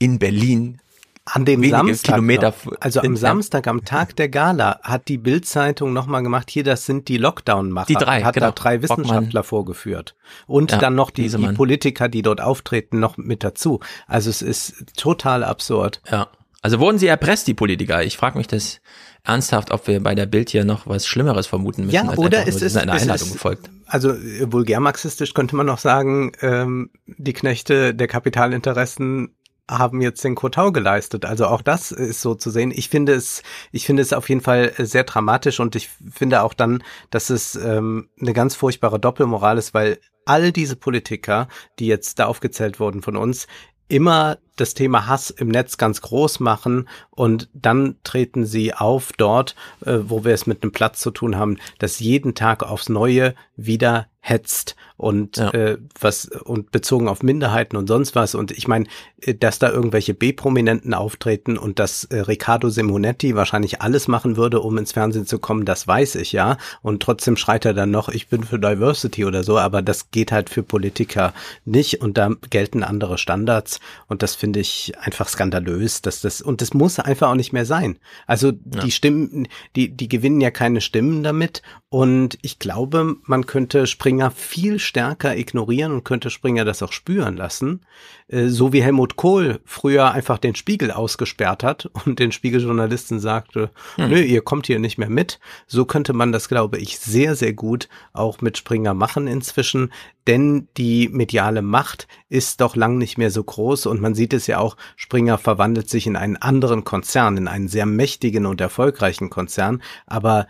in 0.00 0.18
Berlin 0.18 0.80
an 1.26 1.44
dem 1.44 1.62
Samstag, 1.62 2.14
Kilometer 2.14 2.54
also 2.80 3.00
am 3.00 3.16
Samstag, 3.16 3.68
am 3.68 3.84
Tag 3.84 4.16
der 4.16 4.28
Gala, 4.28 4.80
hat 4.82 5.06
die 5.06 5.18
Bild-Zeitung 5.18 5.92
nochmal 5.92 6.22
gemacht, 6.22 6.50
hier, 6.50 6.64
das 6.64 6.86
sind 6.86 7.06
die 7.06 7.18
Lockdown-Macher. 7.18 7.86
Die 7.86 7.94
drei, 7.94 8.22
Hat 8.22 8.34
genau. 8.34 8.46
da 8.46 8.52
drei 8.52 8.82
Wissenschaftler 8.82 9.20
Bockmann. 9.20 9.44
vorgeführt. 9.44 10.16
Und 10.46 10.72
ja, 10.72 10.78
dann 10.78 10.96
noch 10.96 11.10
die, 11.10 11.28
die 11.28 11.52
Politiker, 11.52 12.08
die 12.08 12.22
dort 12.22 12.40
auftreten, 12.40 12.98
noch 12.98 13.16
mit 13.16 13.44
dazu. 13.44 13.80
Also 14.08 14.30
es 14.30 14.42
ist 14.42 14.96
total 14.96 15.44
absurd. 15.44 16.00
Ja. 16.10 16.28
Also 16.62 16.80
wurden 16.80 16.98
sie 16.98 17.06
erpresst, 17.06 17.46
die 17.46 17.54
Politiker? 17.54 18.02
Ich 18.02 18.16
frage 18.16 18.36
mich 18.36 18.46
das 18.46 18.80
ernsthaft, 19.22 19.70
ob 19.70 19.86
wir 19.86 20.02
bei 20.02 20.14
der 20.14 20.26
Bild 20.26 20.50
hier 20.50 20.64
noch 20.64 20.86
was 20.86 21.06
Schlimmeres 21.06 21.46
vermuten 21.46 21.86
müssen. 21.86 21.94
Ja, 21.94 22.16
oder 22.16 22.46
es 22.46 22.60
ist 22.60 22.76
eine 22.76 22.92
Einladung 22.92 23.28
ist, 23.28 23.32
gefolgt. 23.32 23.70
Also 23.86 24.10
äh, 24.10 24.50
vulgär 24.52 24.80
marxistisch 24.80 25.32
könnte 25.32 25.56
man 25.56 25.66
noch 25.66 25.78
sagen, 25.78 26.32
ähm, 26.40 26.90
die 27.06 27.32
Knechte 27.32 27.94
der 27.94 28.08
Kapitalinteressen 28.08 29.34
haben 29.68 30.00
jetzt 30.00 30.22
den 30.24 30.34
Kotau 30.34 30.72
geleistet. 30.72 31.24
Also 31.24 31.46
auch 31.46 31.62
das 31.62 31.92
ist 31.92 32.20
so 32.20 32.34
zu 32.34 32.50
sehen. 32.50 32.72
Ich 32.74 32.88
finde 32.88 33.14
es, 33.14 33.42
ich 33.72 33.86
finde 33.86 34.02
es 34.02 34.12
auf 34.12 34.28
jeden 34.28 34.40
Fall 34.40 34.72
sehr 34.78 35.04
dramatisch 35.04 35.60
und 35.60 35.76
ich 35.76 35.88
finde 36.10 36.42
auch 36.42 36.54
dann, 36.54 36.82
dass 37.10 37.30
es 37.30 37.54
ähm, 37.56 38.08
eine 38.20 38.32
ganz 38.32 38.54
furchtbare 38.54 39.00
Doppelmoral 39.00 39.58
ist, 39.58 39.74
weil 39.74 39.98
all 40.24 40.52
diese 40.52 40.76
Politiker, 40.76 41.48
die 41.78 41.86
jetzt 41.86 42.18
da 42.18 42.26
aufgezählt 42.26 42.80
wurden 42.80 43.02
von 43.02 43.16
uns, 43.16 43.46
immer 43.88 44.38
das 44.60 44.74
Thema 44.74 45.06
Hass 45.06 45.30
im 45.30 45.48
Netz 45.48 45.76
ganz 45.76 46.00
groß 46.02 46.40
machen 46.40 46.88
und 47.10 47.48
dann 47.52 47.96
treten 48.04 48.44
sie 48.44 48.74
auf 48.74 49.12
dort, 49.16 49.54
äh, 49.84 49.98
wo 50.02 50.24
wir 50.24 50.34
es 50.34 50.46
mit 50.46 50.62
einem 50.62 50.72
Platz 50.72 51.00
zu 51.00 51.10
tun 51.10 51.36
haben, 51.36 51.58
das 51.78 52.00
jeden 52.00 52.34
Tag 52.34 52.62
aufs 52.62 52.88
Neue 52.88 53.34
wieder 53.56 54.06
hetzt 54.20 54.76
und 54.98 55.38
ja. 55.38 55.50
äh, 55.52 55.78
was 55.98 56.26
und 56.26 56.72
bezogen 56.72 57.08
auf 57.08 57.22
Minderheiten 57.22 57.76
und 57.76 57.86
sonst 57.86 58.14
was. 58.14 58.34
Und 58.34 58.52
ich 58.52 58.68
meine, 58.68 58.84
äh, 59.22 59.34
dass 59.34 59.58
da 59.58 59.70
irgendwelche 59.70 60.12
B-Prominenten 60.12 60.92
auftreten 60.92 61.56
und 61.56 61.78
dass 61.78 62.04
äh, 62.04 62.20
Riccardo 62.20 62.68
Simonetti 62.68 63.34
wahrscheinlich 63.34 63.80
alles 63.80 64.08
machen 64.08 64.36
würde, 64.36 64.60
um 64.60 64.76
ins 64.76 64.92
Fernsehen 64.92 65.24
zu 65.26 65.38
kommen, 65.38 65.64
das 65.64 65.88
weiß 65.88 66.16
ich 66.16 66.32
ja. 66.32 66.58
Und 66.82 67.02
trotzdem 67.02 67.38
schreit 67.38 67.64
er 67.64 67.72
dann 67.72 67.90
noch, 67.90 68.10
ich 68.10 68.28
bin 68.28 68.44
für 68.44 68.58
Diversity 68.58 69.24
oder 69.24 69.42
so, 69.42 69.58
aber 69.58 69.80
das 69.80 70.10
geht 70.10 70.32
halt 70.32 70.50
für 70.50 70.62
Politiker 70.62 71.32
nicht 71.64 72.02
und 72.02 72.18
da 72.18 72.30
gelten 72.50 72.82
andere 72.82 73.16
Standards. 73.16 73.80
Und 74.06 74.22
das 74.22 74.34
finde 74.34 74.49
ich 74.58 74.92
einfach 74.98 75.28
skandalös, 75.28 76.02
dass 76.02 76.20
das 76.20 76.40
und 76.40 76.60
das 76.60 76.74
muss 76.74 76.98
einfach 76.98 77.30
auch 77.30 77.34
nicht 77.34 77.52
mehr 77.52 77.64
sein. 77.64 77.98
Also 78.26 78.48
ja. 78.48 78.82
die 78.82 78.90
Stimmen, 78.90 79.48
die 79.76 79.88
die 79.96 80.08
gewinnen 80.08 80.40
ja 80.40 80.50
keine 80.50 80.80
Stimmen 80.80 81.22
damit 81.22 81.62
und 81.88 82.38
ich 82.42 82.58
glaube, 82.58 83.16
man 83.22 83.46
könnte 83.46 83.86
Springer 83.86 84.30
viel 84.30 84.78
stärker 84.78 85.36
ignorieren 85.36 85.92
und 85.92 86.04
könnte 86.04 86.30
Springer 86.30 86.64
das 86.64 86.82
auch 86.82 86.92
spüren 86.92 87.36
lassen. 87.36 87.80
Äh, 88.30 88.48
so 88.48 88.72
wie 88.72 88.82
Helmut 88.82 89.16
Kohl 89.16 89.60
früher 89.64 90.12
einfach 90.12 90.38
den 90.38 90.54
Spiegel 90.54 90.90
ausgesperrt 90.90 91.62
hat 91.62 91.90
und 92.06 92.18
den 92.18 92.32
Spiegeljournalisten 92.32 93.20
sagte, 93.20 93.70
hm. 93.96 94.08
nö, 94.08 94.20
ihr 94.20 94.42
kommt 94.42 94.66
hier 94.66 94.78
nicht 94.78 94.98
mehr 94.98 95.10
mit. 95.10 95.40
So 95.66 95.84
könnte 95.84 96.12
man 96.12 96.32
das, 96.32 96.48
glaube 96.48 96.78
ich, 96.78 96.98
sehr, 96.98 97.34
sehr 97.34 97.52
gut 97.52 97.88
auch 98.12 98.40
mit 98.40 98.56
Springer 98.56 98.94
machen 98.94 99.26
inzwischen, 99.26 99.92
denn 100.26 100.68
die 100.76 101.08
mediale 101.08 101.62
Macht 101.62 102.06
ist 102.28 102.60
doch 102.60 102.76
lang 102.76 102.98
nicht 102.98 103.18
mehr 103.18 103.30
so 103.30 103.42
groß 103.42 103.86
und 103.86 104.00
man 104.00 104.14
sieht 104.14 104.32
es 104.32 104.46
ja 104.46 104.58
auch, 104.58 104.76
Springer 104.96 105.38
verwandelt 105.38 105.88
sich 105.88 106.06
in 106.06 106.16
einen 106.16 106.36
anderen 106.36 106.84
Konzern, 106.84 107.36
in 107.36 107.48
einen 107.48 107.68
sehr 107.68 107.86
mächtigen 107.86 108.46
und 108.46 108.60
erfolgreichen 108.60 109.30
Konzern, 109.30 109.82
aber 110.06 110.46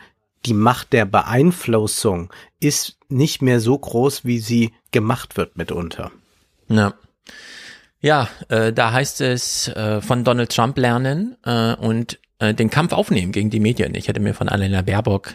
die 0.46 0.54
Macht 0.54 0.92
der 0.92 1.04
Beeinflussung 1.04 2.32
ist 2.60 2.98
nicht 3.08 3.42
mehr 3.42 3.60
so 3.60 3.78
groß, 3.78 4.24
wie 4.24 4.38
sie 4.38 4.72
gemacht 4.90 5.36
wird 5.36 5.56
mitunter. 5.56 6.10
Ja. 6.68 6.94
Ja, 8.00 8.28
äh, 8.48 8.72
da 8.72 8.92
heißt 8.92 9.20
es 9.20 9.68
äh, 9.68 10.00
von 10.00 10.24
Donald 10.24 10.54
Trump 10.54 10.78
lernen 10.78 11.36
äh, 11.44 11.74
und 11.74 12.18
äh, 12.38 12.54
den 12.54 12.70
Kampf 12.70 12.92
aufnehmen 12.92 13.32
gegen 13.32 13.50
die 13.50 13.60
Medien. 13.60 13.94
Ich 13.94 14.08
hätte 14.08 14.20
mir 14.20 14.34
von 14.34 14.48
Annalena 14.48 14.82
Baerbock 14.82 15.34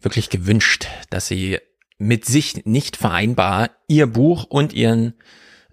wirklich 0.00 0.28
gewünscht, 0.28 0.86
dass 1.10 1.26
sie 1.26 1.58
mit 1.98 2.26
sich 2.26 2.66
nicht 2.66 2.96
vereinbar, 2.98 3.70
ihr 3.88 4.06
Buch 4.06 4.44
und 4.44 4.74
ihren 4.74 5.14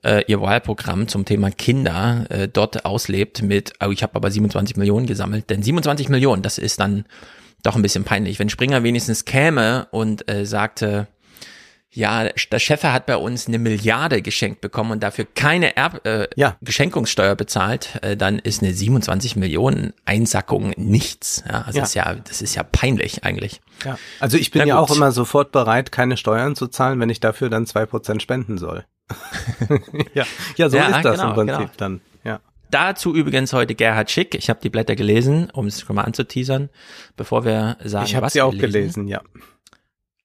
äh, 0.03 0.23
ihr 0.27 0.41
Wahlprogramm 0.41 1.07
zum 1.07 1.25
Thema 1.25 1.49
Kinder 1.49 2.25
äh, 2.29 2.47
dort 2.47 2.85
auslebt 2.85 3.41
mit, 3.41 3.73
oh, 3.83 3.91
ich 3.91 4.03
habe 4.03 4.15
aber 4.15 4.31
27 4.31 4.77
Millionen 4.77 5.05
gesammelt. 5.05 5.49
Denn 5.49 5.63
27 5.63 6.09
Millionen, 6.09 6.41
das 6.41 6.57
ist 6.57 6.79
dann 6.79 7.05
doch 7.63 7.75
ein 7.75 7.81
bisschen 7.81 8.03
peinlich. 8.03 8.39
Wenn 8.39 8.49
Springer 8.49 8.83
wenigstens 8.83 9.25
käme 9.25 9.87
und 9.91 10.29
äh, 10.29 10.45
sagte, 10.45 11.07
ja, 11.95 12.27
der 12.27 12.59
Chef 12.59 12.83
hat 12.83 13.05
bei 13.05 13.17
uns 13.17 13.47
eine 13.47 13.59
Milliarde 13.59 14.21
geschenkt 14.21 14.61
bekommen 14.61 14.91
und 14.91 15.03
dafür 15.03 15.25
keine 15.35 15.75
Erb 15.77 16.05
äh, 16.05 16.27
ja. 16.35 16.57
Geschenkungssteuer 16.61 17.35
bezahlt, 17.35 17.99
äh, 18.01 18.17
dann 18.17 18.39
ist 18.39 18.63
eine 18.63 18.73
27 18.73 19.35
Millionen 19.35 19.93
Einsackung 20.05 20.73
nichts. 20.75 21.43
Ja, 21.47 21.63
das 21.67 21.75
ja. 21.75 21.83
ist 21.83 21.93
ja, 21.93 22.15
das 22.15 22.41
ist 22.41 22.55
ja 22.55 22.63
peinlich 22.63 23.23
eigentlich. 23.23 23.61
Ja. 23.85 23.97
Also 24.19 24.37
ich 24.37 24.49
bin 24.51 24.67
ja 24.67 24.79
auch 24.79 24.93
immer 24.95 25.11
sofort 25.11 25.51
bereit, 25.51 25.91
keine 25.91 26.17
Steuern 26.17 26.55
zu 26.55 26.67
zahlen, 26.67 26.99
wenn 26.99 27.09
ich 27.09 27.19
dafür 27.19 27.49
dann 27.49 27.67
zwei 27.67 27.85
Prozent 27.85 28.21
spenden 28.21 28.57
soll. 28.57 28.85
ja. 30.13 30.25
ja, 30.57 30.69
so 30.69 30.77
ja, 30.77 30.87
ist 30.87 31.05
das 31.05 31.19
genau, 31.19 31.29
im 31.29 31.35
Prinzip 31.35 31.57
genau. 31.57 31.71
dann. 31.77 32.01
Ja. 32.23 32.39
Dazu 32.71 33.13
übrigens 33.13 33.53
heute 33.53 33.75
Gerhard 33.75 34.09
Schick. 34.09 34.33
Ich 34.33 34.49
habe 34.49 34.59
die 34.63 34.69
Blätter 34.69 34.95
gelesen, 34.95 35.51
um 35.51 35.67
es 35.67 35.81
schon 35.81 35.95
mal 35.95 36.03
anzuteasern, 36.03 36.69
bevor 37.15 37.45
wir 37.45 37.77
sagen, 37.83 38.05
ich 38.07 38.19
was 38.19 38.33
sie 38.33 38.41
auch 38.41 38.57
gelesen, 38.57 39.07
ja. 39.07 39.21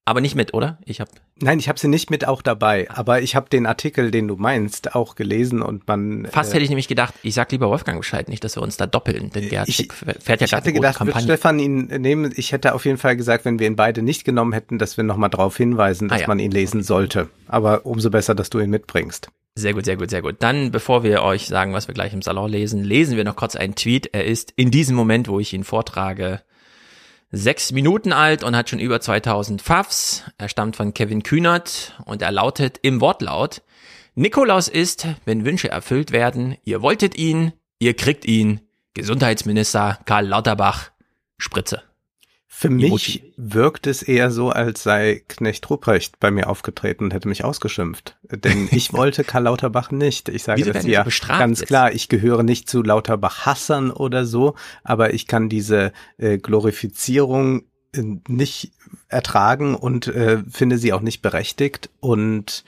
Aber 0.08 0.22
nicht 0.22 0.34
mit, 0.34 0.54
oder? 0.54 0.78
Ich 0.86 1.02
habe. 1.02 1.10
Nein, 1.36 1.58
ich 1.58 1.68
habe 1.68 1.78
sie 1.78 1.86
nicht 1.86 2.08
mit 2.08 2.26
auch 2.26 2.40
dabei. 2.40 2.90
Aber 2.90 3.20
ich 3.20 3.36
habe 3.36 3.50
den 3.50 3.66
Artikel, 3.66 4.10
den 4.10 4.26
du 4.26 4.36
meinst, 4.36 4.94
auch 4.94 5.16
gelesen 5.16 5.60
und 5.60 5.86
man. 5.86 6.26
Fast 6.30 6.50
äh, 6.50 6.54
hätte 6.54 6.64
ich 6.64 6.70
nämlich 6.70 6.88
gedacht, 6.88 7.12
ich 7.22 7.34
sag 7.34 7.52
lieber 7.52 7.68
Wolfgang 7.68 8.00
Bescheid, 8.00 8.26
nicht, 8.30 8.42
dass 8.42 8.56
wir 8.56 8.62
uns 8.62 8.78
da 8.78 8.86
doppeln. 8.86 9.28
Denn 9.28 9.50
Gerhard 9.50 9.70
Schick 9.70 9.92
fährt 9.92 10.16
ja 10.26 10.36
gerade 10.36 10.44
Ich 10.46 10.52
hatte 10.54 10.72
gedacht, 10.72 10.96
Kampagne. 10.96 11.28
wird 11.28 11.38
Stefan 11.38 11.58
ihn 11.58 11.88
nehmen. 11.88 12.32
Ich 12.34 12.52
hätte 12.52 12.74
auf 12.74 12.86
jeden 12.86 12.96
Fall 12.96 13.18
gesagt, 13.18 13.44
wenn 13.44 13.58
wir 13.58 13.66
ihn 13.66 13.76
beide 13.76 14.00
nicht 14.00 14.24
genommen 14.24 14.54
hätten, 14.54 14.78
dass 14.78 14.96
wir 14.96 15.04
nochmal 15.04 15.28
darauf 15.28 15.54
hinweisen, 15.58 16.08
dass 16.08 16.20
ah, 16.20 16.20
ja. 16.22 16.26
man 16.26 16.38
ihn 16.38 16.52
lesen 16.52 16.82
sollte. 16.82 17.28
Aber 17.46 17.84
umso 17.84 18.08
besser, 18.08 18.34
dass 18.34 18.48
du 18.48 18.60
ihn 18.60 18.70
mitbringst. 18.70 19.28
Sehr 19.56 19.74
gut, 19.74 19.84
sehr 19.84 19.98
gut, 19.98 20.08
sehr 20.08 20.22
gut. 20.22 20.36
Dann, 20.38 20.70
bevor 20.70 21.02
wir 21.02 21.22
euch 21.22 21.48
sagen, 21.48 21.74
was 21.74 21.86
wir 21.86 21.94
gleich 21.94 22.14
im 22.14 22.22
Salon 22.22 22.50
lesen, 22.50 22.82
lesen 22.82 23.18
wir 23.18 23.24
noch 23.24 23.36
kurz 23.36 23.56
einen 23.56 23.74
Tweet. 23.74 24.08
Er 24.14 24.24
ist 24.24 24.54
in 24.56 24.70
diesem 24.70 24.96
Moment, 24.96 25.28
wo 25.28 25.38
ich 25.38 25.52
ihn 25.52 25.64
vortrage, 25.64 26.40
sechs 27.30 27.72
Minuten 27.72 28.12
alt 28.12 28.42
und 28.42 28.56
hat 28.56 28.70
schon 28.70 28.78
über 28.78 29.00
2000 29.00 29.62
Pfaffs. 29.62 30.24
Er 30.38 30.48
stammt 30.48 30.76
von 30.76 30.94
Kevin 30.94 31.22
Kühnert 31.22 32.00
und 32.04 32.22
er 32.22 32.32
lautet 32.32 32.78
im 32.82 33.00
Wortlaut, 33.00 33.62
Nikolaus 34.18 34.66
ist, 34.66 35.06
wenn 35.26 35.44
Wünsche 35.44 35.68
erfüllt 35.68 36.10
werden, 36.10 36.56
ihr 36.64 36.82
wolltet 36.82 37.16
ihn, 37.16 37.52
ihr 37.78 37.94
kriegt 37.94 38.24
ihn, 38.24 38.60
Gesundheitsminister 38.92 40.00
Karl 40.06 40.26
Lauterbach, 40.26 40.90
Spritze. 41.36 41.87
Für 42.60 42.70
mich 42.70 43.20
Emoji. 43.20 43.34
wirkt 43.36 43.86
es 43.86 44.02
eher 44.02 44.32
so, 44.32 44.50
als 44.50 44.82
sei 44.82 45.22
Knecht 45.28 45.70
Ruprecht 45.70 46.18
bei 46.18 46.32
mir 46.32 46.50
aufgetreten 46.50 47.04
und 47.04 47.14
hätte 47.14 47.28
mich 47.28 47.44
ausgeschimpft. 47.44 48.16
Denn 48.32 48.66
ich 48.72 48.92
wollte 48.92 49.22
Karl 49.22 49.44
Lauterbach 49.44 49.92
nicht. 49.92 50.28
Ich 50.28 50.42
sage 50.42 50.64
das 50.64 50.84
ja 50.84 51.04
ganz 51.04 51.60
jetzt? 51.60 51.68
klar. 51.68 51.92
Ich 51.92 52.08
gehöre 52.08 52.42
nicht 52.42 52.68
zu 52.68 52.82
Lauterbach-Hassern 52.82 53.92
oder 53.92 54.26
so, 54.26 54.56
aber 54.82 55.14
ich 55.14 55.28
kann 55.28 55.48
diese 55.48 55.92
äh, 56.16 56.38
Glorifizierung 56.38 57.62
äh, 57.92 58.02
nicht 58.26 58.72
ertragen 59.06 59.76
und 59.76 60.08
äh, 60.08 60.42
finde 60.50 60.78
sie 60.78 60.92
auch 60.92 61.00
nicht 61.00 61.22
berechtigt 61.22 61.90
und 62.00 62.64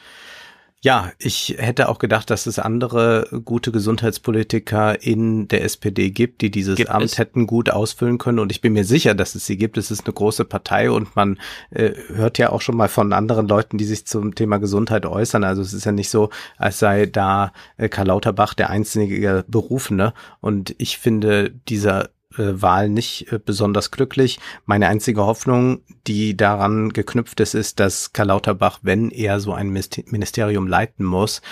ja, 0.82 1.12
ich 1.18 1.56
hätte 1.58 1.90
auch 1.90 1.98
gedacht, 1.98 2.30
dass 2.30 2.46
es 2.46 2.58
andere 2.58 3.28
gute 3.44 3.70
Gesundheitspolitiker 3.70 5.02
in 5.02 5.46
der 5.46 5.62
SPD 5.62 6.10
gibt, 6.10 6.40
die 6.40 6.50
dieses 6.50 6.76
gibt 6.76 6.88
Amt 6.88 7.04
es? 7.04 7.18
hätten 7.18 7.46
gut 7.46 7.68
ausfüllen 7.68 8.16
können. 8.16 8.38
Und 8.38 8.50
ich 8.50 8.62
bin 8.62 8.72
mir 8.72 8.84
sicher, 8.84 9.14
dass 9.14 9.34
es 9.34 9.44
sie 9.44 9.58
gibt. 9.58 9.76
Es 9.76 9.90
ist 9.90 10.06
eine 10.06 10.14
große 10.14 10.46
Partei 10.46 10.90
und 10.90 11.14
man 11.14 11.38
äh, 11.68 11.92
hört 12.08 12.38
ja 12.38 12.50
auch 12.50 12.62
schon 12.62 12.78
mal 12.78 12.88
von 12.88 13.12
anderen 13.12 13.46
Leuten, 13.46 13.76
die 13.76 13.84
sich 13.84 14.06
zum 14.06 14.34
Thema 14.34 14.56
Gesundheit 14.56 15.04
äußern. 15.04 15.44
Also 15.44 15.60
es 15.60 15.74
ist 15.74 15.84
ja 15.84 15.92
nicht 15.92 16.08
so, 16.08 16.30
als 16.56 16.78
sei 16.78 17.04
da 17.04 17.52
äh, 17.76 17.90
Karl 17.90 18.06
Lauterbach 18.06 18.54
der 18.54 18.70
einzige 18.70 19.44
Berufene. 19.48 20.14
Und 20.40 20.74
ich 20.78 20.96
finde, 20.96 21.50
dieser 21.68 22.08
Wahl 22.36 22.88
nicht 22.88 23.32
äh, 23.32 23.38
besonders 23.44 23.90
glücklich. 23.90 24.38
Meine 24.64 24.88
einzige 24.88 25.24
Hoffnung, 25.24 25.82
die 26.06 26.36
daran 26.36 26.90
geknüpft 26.90 27.40
ist, 27.40 27.54
ist, 27.54 27.80
dass 27.80 28.12
Karl 28.12 28.28
Lauterbach, 28.28 28.80
wenn 28.82 29.10
er 29.10 29.40
so 29.40 29.52
ein 29.52 29.68
Ministerium 29.70 30.68
leiten 30.68 31.04
muss, 31.04 31.42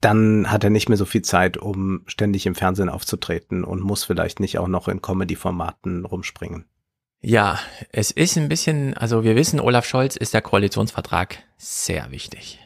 dann 0.00 0.50
hat 0.50 0.62
er 0.62 0.70
nicht 0.70 0.88
mehr 0.88 0.98
so 0.98 1.04
viel 1.04 1.22
Zeit, 1.22 1.56
um 1.56 2.02
ständig 2.06 2.46
im 2.46 2.54
Fernsehen 2.54 2.88
aufzutreten 2.88 3.64
und 3.64 3.80
muss 3.80 4.04
vielleicht 4.04 4.40
nicht 4.40 4.58
auch 4.58 4.68
noch 4.68 4.88
in 4.88 5.02
Comedy-Formaten 5.02 6.04
rumspringen. 6.04 6.66
Ja, 7.20 7.58
es 7.90 8.10
ist 8.10 8.36
ein 8.36 8.48
bisschen, 8.48 8.94
also 8.94 9.24
wir 9.24 9.34
wissen, 9.34 9.58
Olaf 9.58 9.86
Scholz 9.86 10.16
ist 10.16 10.34
der 10.34 10.42
Koalitionsvertrag 10.42 11.42
sehr 11.56 12.10
wichtig. 12.10 12.60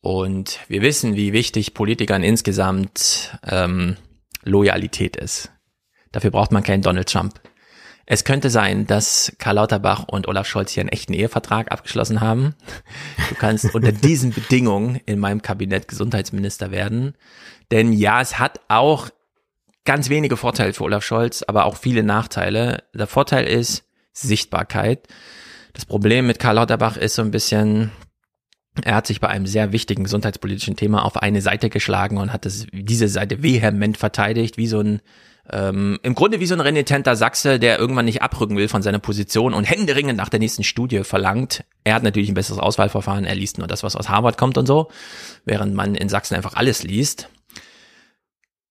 Und 0.00 0.60
wir 0.68 0.80
wissen, 0.80 1.14
wie 1.14 1.34
wichtig 1.34 1.74
Politikern 1.74 2.22
insgesamt 2.22 3.38
ähm, 3.44 3.96
Loyalität 4.42 5.16
ist. 5.16 5.50
Dafür 6.12 6.30
braucht 6.30 6.52
man 6.52 6.62
keinen 6.62 6.82
Donald 6.82 7.08
Trump. 7.08 7.40
Es 8.06 8.24
könnte 8.24 8.50
sein, 8.50 8.88
dass 8.88 9.32
Karl 9.38 9.54
Lauterbach 9.54 10.08
und 10.08 10.26
Olaf 10.26 10.46
Scholz 10.48 10.72
hier 10.72 10.80
einen 10.80 10.88
echten 10.88 11.12
Ehevertrag 11.12 11.70
abgeschlossen 11.70 12.20
haben. 12.20 12.56
Du 13.28 13.36
kannst 13.36 13.72
unter 13.74 13.92
diesen 13.92 14.32
Bedingungen 14.32 15.00
in 15.06 15.20
meinem 15.20 15.42
Kabinett 15.42 15.86
Gesundheitsminister 15.86 16.72
werden. 16.72 17.14
Denn 17.70 17.92
ja, 17.92 18.20
es 18.20 18.40
hat 18.40 18.60
auch 18.66 19.10
ganz 19.84 20.08
wenige 20.08 20.36
Vorteile 20.36 20.72
für 20.72 20.84
Olaf 20.84 21.04
Scholz, 21.04 21.44
aber 21.46 21.66
auch 21.66 21.76
viele 21.76 22.02
Nachteile. 22.02 22.82
Der 22.94 23.06
Vorteil 23.06 23.46
ist 23.46 23.84
Sichtbarkeit. 24.12 25.06
Das 25.72 25.86
Problem 25.86 26.26
mit 26.26 26.40
Karl 26.40 26.56
Lauterbach 26.56 26.96
ist 26.96 27.14
so 27.14 27.22
ein 27.22 27.30
bisschen, 27.30 27.92
er 28.84 28.94
hat 28.94 29.06
sich 29.06 29.20
bei 29.20 29.28
einem 29.28 29.46
sehr 29.46 29.72
wichtigen 29.72 30.04
gesundheitspolitischen 30.04 30.76
Thema 30.76 31.04
auf 31.04 31.16
eine 31.16 31.42
Seite 31.42 31.70
geschlagen 31.70 32.18
und 32.18 32.32
hat 32.32 32.44
das, 32.44 32.66
diese 32.72 33.08
Seite 33.08 33.42
vehement 33.42 33.96
verteidigt, 33.96 34.56
wie 34.56 34.66
so 34.66 34.80
ein 34.80 35.00
ähm, 35.52 35.98
im 36.02 36.14
Grunde 36.14 36.38
wie 36.38 36.46
so 36.46 36.54
ein 36.54 36.60
renitenter 36.60 37.16
Sachse, 37.16 37.58
der 37.58 37.78
irgendwann 37.78 38.04
nicht 38.04 38.22
abrücken 38.22 38.56
will 38.56 38.68
von 38.68 38.82
seiner 38.82 39.00
Position 39.00 39.52
und 39.52 39.64
händeringend 39.64 40.16
nach 40.16 40.28
der 40.28 40.38
nächsten 40.38 40.62
Studie 40.62 41.02
verlangt. 41.02 41.64
Er 41.82 41.94
hat 41.94 42.02
natürlich 42.02 42.28
ein 42.28 42.34
besseres 42.34 42.60
Auswahlverfahren, 42.60 43.24
er 43.24 43.34
liest 43.34 43.58
nur 43.58 43.66
das, 43.66 43.82
was 43.82 43.96
aus 43.96 44.08
Harvard 44.08 44.38
kommt 44.38 44.58
und 44.58 44.66
so, 44.66 44.88
während 45.44 45.74
man 45.74 45.94
in 45.94 46.08
Sachsen 46.08 46.36
einfach 46.36 46.54
alles 46.54 46.84
liest. 46.84 47.28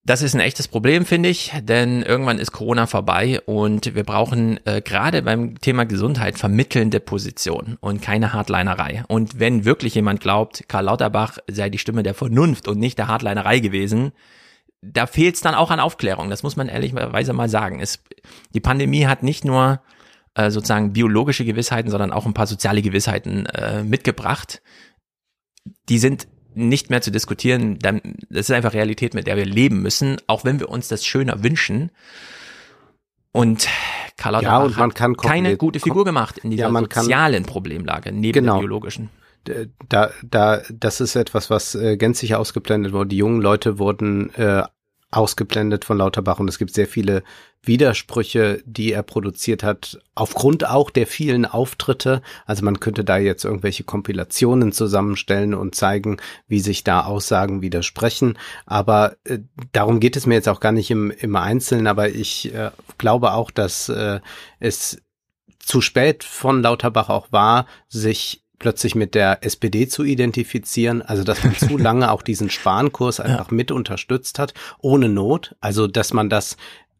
Das 0.06 0.22
ist 0.22 0.34
ein 0.34 0.40
echtes 0.40 0.68
Problem, 0.68 1.06
finde 1.06 1.30
ich, 1.30 1.52
denn 1.62 2.02
irgendwann 2.02 2.40
ist 2.40 2.52
Corona 2.52 2.88
vorbei 2.88 3.42
und 3.42 3.94
wir 3.96 4.04
brauchen 4.04 4.60
äh, 4.66 4.82
gerade 4.82 5.22
beim 5.22 5.60
Thema 5.60 5.86
Gesundheit 5.86 6.38
vermittelnde 6.40 7.00
Position 7.00 7.78
und 7.82 8.02
keine 8.02 8.34
Hardlinerei. 8.34 9.04
Und 9.08 9.40
wenn 9.40 9.66
wirklich 9.66 9.96
jemand 9.96 10.22
glaubt, 10.22 10.64
Karl 10.68 10.86
Lauterbach 10.86 11.38
sei 11.50 11.70
die 11.70 11.78
Stimme 11.78 12.02
der 12.02 12.14
Vernunft 12.14 12.68
und 12.68 12.80
nicht 12.80 12.98
der 12.98 13.08
Hardlinerei 13.08 13.60
gewesen, 13.60 14.14
da 14.82 15.06
fehlt 15.06 15.36
es 15.36 15.42
dann 15.42 15.56
auch 15.56 15.70
an 15.70 15.82
Aufklärung. 15.82 16.30
Das 16.30 16.44
muss 16.44 16.56
man 16.56 16.70
ehrlicherweise 16.70 17.34
mal 17.34 17.50
sagen. 17.50 17.82
Es, 17.82 18.02
die 18.54 18.62
Pandemie 18.62 19.06
hat 19.06 19.22
nicht 19.22 19.44
nur 19.44 19.82
äh, 20.34 20.50
sozusagen 20.50 20.94
biologische 20.94 21.44
Gewissheiten, 21.44 21.92
sondern 21.92 22.12
auch 22.12 22.26
ein 22.26 22.34
paar 22.34 22.48
soziale 22.48 22.82
Gewissheiten 22.82 23.46
äh, 23.48 23.84
mitgebracht. 23.84 24.62
Die 25.90 26.00
sind 26.00 26.28
nicht 26.56 26.90
mehr 26.90 27.02
zu 27.02 27.12
diskutieren. 27.12 27.80
Das 27.80 27.96
ist 28.30 28.52
einfach 28.52 28.74
Realität, 28.74 29.14
mit 29.14 29.28
der 29.28 29.38
wir 29.38 29.46
leben 29.46 29.82
müssen, 29.82 30.18
auch 30.28 30.44
wenn 30.46 30.60
wir 30.60 30.70
uns 30.70 30.88
das 30.88 31.06
schöner 31.06 31.44
wünschen. 31.44 31.92
Und 33.32 33.68
Karl 34.18 34.34
Lauterbach 34.34 34.60
ja, 34.60 34.66
und 34.66 34.78
man 34.78 34.94
kann 34.94 35.16
keine 35.16 35.56
gute 35.56 35.80
Figur 35.80 36.04
gemacht 36.04 36.40
in 36.40 36.52
dieser 36.52 36.72
ja, 36.72 36.80
sozialen 36.80 37.44
Problemlage 37.44 38.12
neben 38.12 38.34
genau. 38.40 38.56
der 38.56 38.60
biologischen. 38.62 39.10
Da, 39.88 40.12
da, 40.24 40.62
das 40.70 41.00
ist 41.00 41.16
etwas, 41.16 41.50
was 41.50 41.74
äh, 41.76 41.96
gänzlich 41.96 42.36
ausgeblendet 42.36 42.92
wurde. 42.92 43.10
Die 43.10 43.18
jungen 43.18 43.42
Leute 43.42 43.80
wurden 43.80 44.34
äh, 44.36 44.64
ausgeblendet 45.12 45.86
von 45.86 45.98
Lauterbach 45.98 46.40
und 46.40 46.50
es 46.50 46.58
gibt 46.58 46.74
sehr 46.74 46.88
viele 46.88 47.24
Widersprüche, 47.64 48.62
die 48.66 48.94
er 48.94 49.04
produziert 49.04 49.64
hat, 49.64 50.00
aufgrund 50.16 50.68
auch 50.68 50.90
der 50.90 51.08
vielen 51.08 51.46
Auftritte. 51.46 52.22
Also 52.46 52.64
man 52.64 52.80
könnte 52.80 53.04
da 53.04 53.18
jetzt 53.18 53.44
irgendwelche 53.44 53.84
Kompilationen 53.84 54.72
zusammenstellen 54.72 55.54
und 55.54 55.76
zeigen, 55.76 56.18
wie 56.48 56.62
sich 56.62 56.84
da 56.84 57.04
Aussagen 57.04 57.62
widersprechen. 57.62 58.38
Aber 58.66 59.18
äh, 59.26 59.40
darum 59.74 60.00
geht 60.00 60.16
es 60.16 60.26
mir 60.26 60.36
jetzt 60.36 60.50
auch 60.50 60.62
gar 60.62 60.72
nicht 60.72 60.90
im, 60.90 61.12
im 61.12 61.36
Einzelnen, 61.36 61.88
aber 61.88 62.10
ich 62.10 62.54
äh, 62.54 62.72
glaube 62.98 63.34
auch, 63.34 63.52
dass 63.52 63.90
äh, 63.90 64.20
es 64.60 65.02
zu 65.60 65.82
spät 65.82 66.24
von 66.24 66.62
Lauterbach 66.64 67.10
auch 67.10 67.32
war, 67.32 67.68
sich 67.90 68.44
plötzlich 68.60 68.94
mit 68.94 69.16
der 69.16 69.44
SPD 69.44 69.88
zu 69.88 70.04
identifizieren, 70.04 71.02
also 71.02 71.24
dass 71.24 71.44
man 71.44 71.56
zu 71.56 71.78
lange 71.78 72.12
auch 72.12 72.22
diesen 72.22 72.50
Sparenkurs 72.50 73.20
einfach 73.20 73.52
ja. 73.52 73.56
mit 73.56 73.72
unterstützt 73.72 74.38
hat, 74.38 74.54
ohne 74.80 75.10
Not, 75.10 75.56
also 75.62 75.88
dass 75.88 76.14
man 76.14 76.30
das 76.30 76.58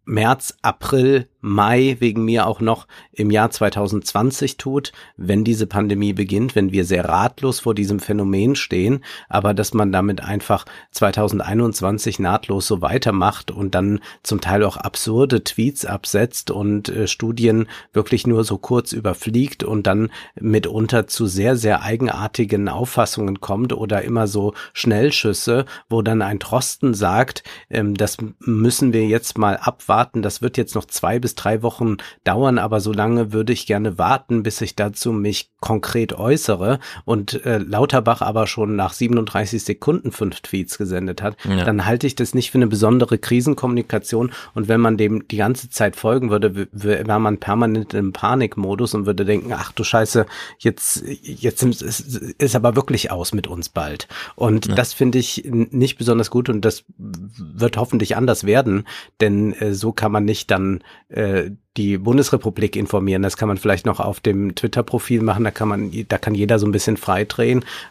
März, 0.10 0.58
April, 0.64 1.28
Mai 1.42 1.96
wegen 2.00 2.26
mir 2.26 2.48
auch 2.48 2.60
noch 2.60 2.86
im 3.14 3.32
Jahr 3.32 3.50
2020 3.50 4.58
tut, 4.58 4.92
wenn 5.16 5.46
diese 5.46 5.68
Pandemie 5.68 6.12
beginnt, 6.12 6.54
wenn 6.54 6.74
wir 6.74 6.84
sehr 6.84 7.06
ratlos 7.06 7.62
vor 7.62 7.74
diesem 7.74 8.00
Phänomen 8.00 8.58
stehen, 8.58 9.06
aber 9.30 9.54
dass 9.54 9.74
man 9.74 9.94
damit 9.94 10.22
einfach 10.22 10.66
2021 10.92 12.20
nahtlos 12.20 12.68
so 12.68 12.82
weitermacht 12.82 13.52
und 13.52 13.74
dann 13.74 14.02
zum 14.22 14.42
Teil 14.42 14.66
auch 14.66 14.76
absurde 14.76 15.44
Tweets 15.44 15.86
absetzt 15.86 16.52
und 16.52 16.90
äh, 16.90 17.08
Studien 17.08 17.68
wirklich 17.94 18.28
nur 18.28 18.44
so 18.44 18.58
kurz 18.58 18.92
überfliegt 18.92 19.64
und 19.64 19.88
dann 19.88 20.10
mitunter 20.40 21.08
zu 21.08 21.26
sehr, 21.26 21.56
sehr 21.56 21.84
eigenartigen 21.84 22.68
Auffassungen 22.68 23.40
kommt 23.40 23.72
oder 23.72 24.02
immer 24.02 24.28
so 24.28 24.54
Schnellschüsse, 24.74 25.66
wo 25.88 26.02
dann 26.02 26.22
ein 26.22 26.42
Trosten 26.42 26.94
sagt, 26.94 27.44
ähm, 27.70 27.94
das 27.94 28.18
müssen 28.40 28.92
wir 28.92 29.06
jetzt 29.06 29.38
mal 29.38 29.56
abwarten, 29.56 29.99
das 30.06 30.42
wird 30.42 30.58
jetzt 30.58 30.76
noch 30.76 30.86
zwei 30.86 31.20
bis 31.20 31.36
drei 31.36 31.62
Wochen 31.62 31.98
dauern, 32.24 32.58
aber 32.58 32.80
so 32.80 32.92
lange 32.92 33.34
würde 33.34 33.54
ich 33.54 33.66
gerne 33.66 33.98
warten, 33.98 34.44
bis 34.44 34.62
ich 34.62 34.76
dazu 34.76 35.12
mich 35.12 35.52
konkret 35.60 36.14
äußere 36.14 36.80
und 37.06 37.46
äh, 37.46 37.58
Lauterbach 37.58 38.22
aber 38.22 38.48
schon 38.48 38.76
nach 38.76 38.94
37 38.94 39.64
Sekunden 39.64 40.12
fünf 40.12 40.40
Tweets 40.42 40.78
gesendet 40.78 41.22
hat, 41.22 41.36
ja. 41.44 41.66
dann 41.66 41.86
halte 41.86 42.08
ich 42.08 42.16
das 42.16 42.34
nicht 42.34 42.52
für 42.52 42.58
eine 42.58 42.68
besondere 42.68 43.18
Krisenkommunikation 43.18 44.32
und 44.54 44.68
wenn 44.68 44.80
man 44.80 44.98
dem 44.98 45.28
die 45.28 45.38
ganze 45.38 45.70
Zeit 45.70 45.96
folgen 45.96 46.30
würde, 46.30 46.68
wäre 46.72 47.20
man 47.20 47.38
permanent 47.40 47.94
im 47.94 48.14
Panikmodus 48.14 48.94
und 48.94 49.06
würde 49.06 49.26
denken, 49.26 49.54
ach 49.54 49.72
du 49.72 49.84
Scheiße, 49.84 50.26
jetzt, 50.60 51.04
jetzt 51.24 51.64
ist, 51.64 52.00
ist 52.38 52.56
aber 52.56 52.76
wirklich 52.76 53.12
aus 53.12 53.34
mit 53.34 53.48
uns 53.48 53.70
bald. 53.70 54.08
Und 54.36 54.68
ja. 54.68 54.76
das 54.76 54.94
finde 54.94 55.18
ich 55.18 55.44
nicht 55.46 55.98
besonders 55.98 56.30
gut 56.30 56.50
und 56.50 56.64
das 56.64 56.86
wird 56.98 57.78
hoffentlich 57.78 58.16
anders 58.16 58.46
werden, 58.46 58.86
denn 59.20 59.54
äh, 59.54 59.74
so 59.74 59.89
kann 59.92 60.12
man 60.12 60.26
nicht 60.26 60.52
dann 60.52 60.84
äh, 61.10 61.52
die 61.80 61.98
Bundesrepublik 61.98 62.76
informieren. 62.76 63.22
Das 63.22 63.38
kann 63.38 63.48
man 63.48 63.58
vielleicht 63.58 63.86
noch 63.86 64.02
auf 64.02 64.20
dem 64.20 64.54
Twitter-Profil 64.54 65.22
machen. 65.22 65.46
Da 65.46 65.52
kann 65.52 65.70
man, 65.70 65.92
da 66.10 66.18
kann 66.18 66.36
jeder 66.36 66.60
so 66.60 66.68
ein 66.68 66.74
bisschen 66.74 66.98
frei. 66.98 67.26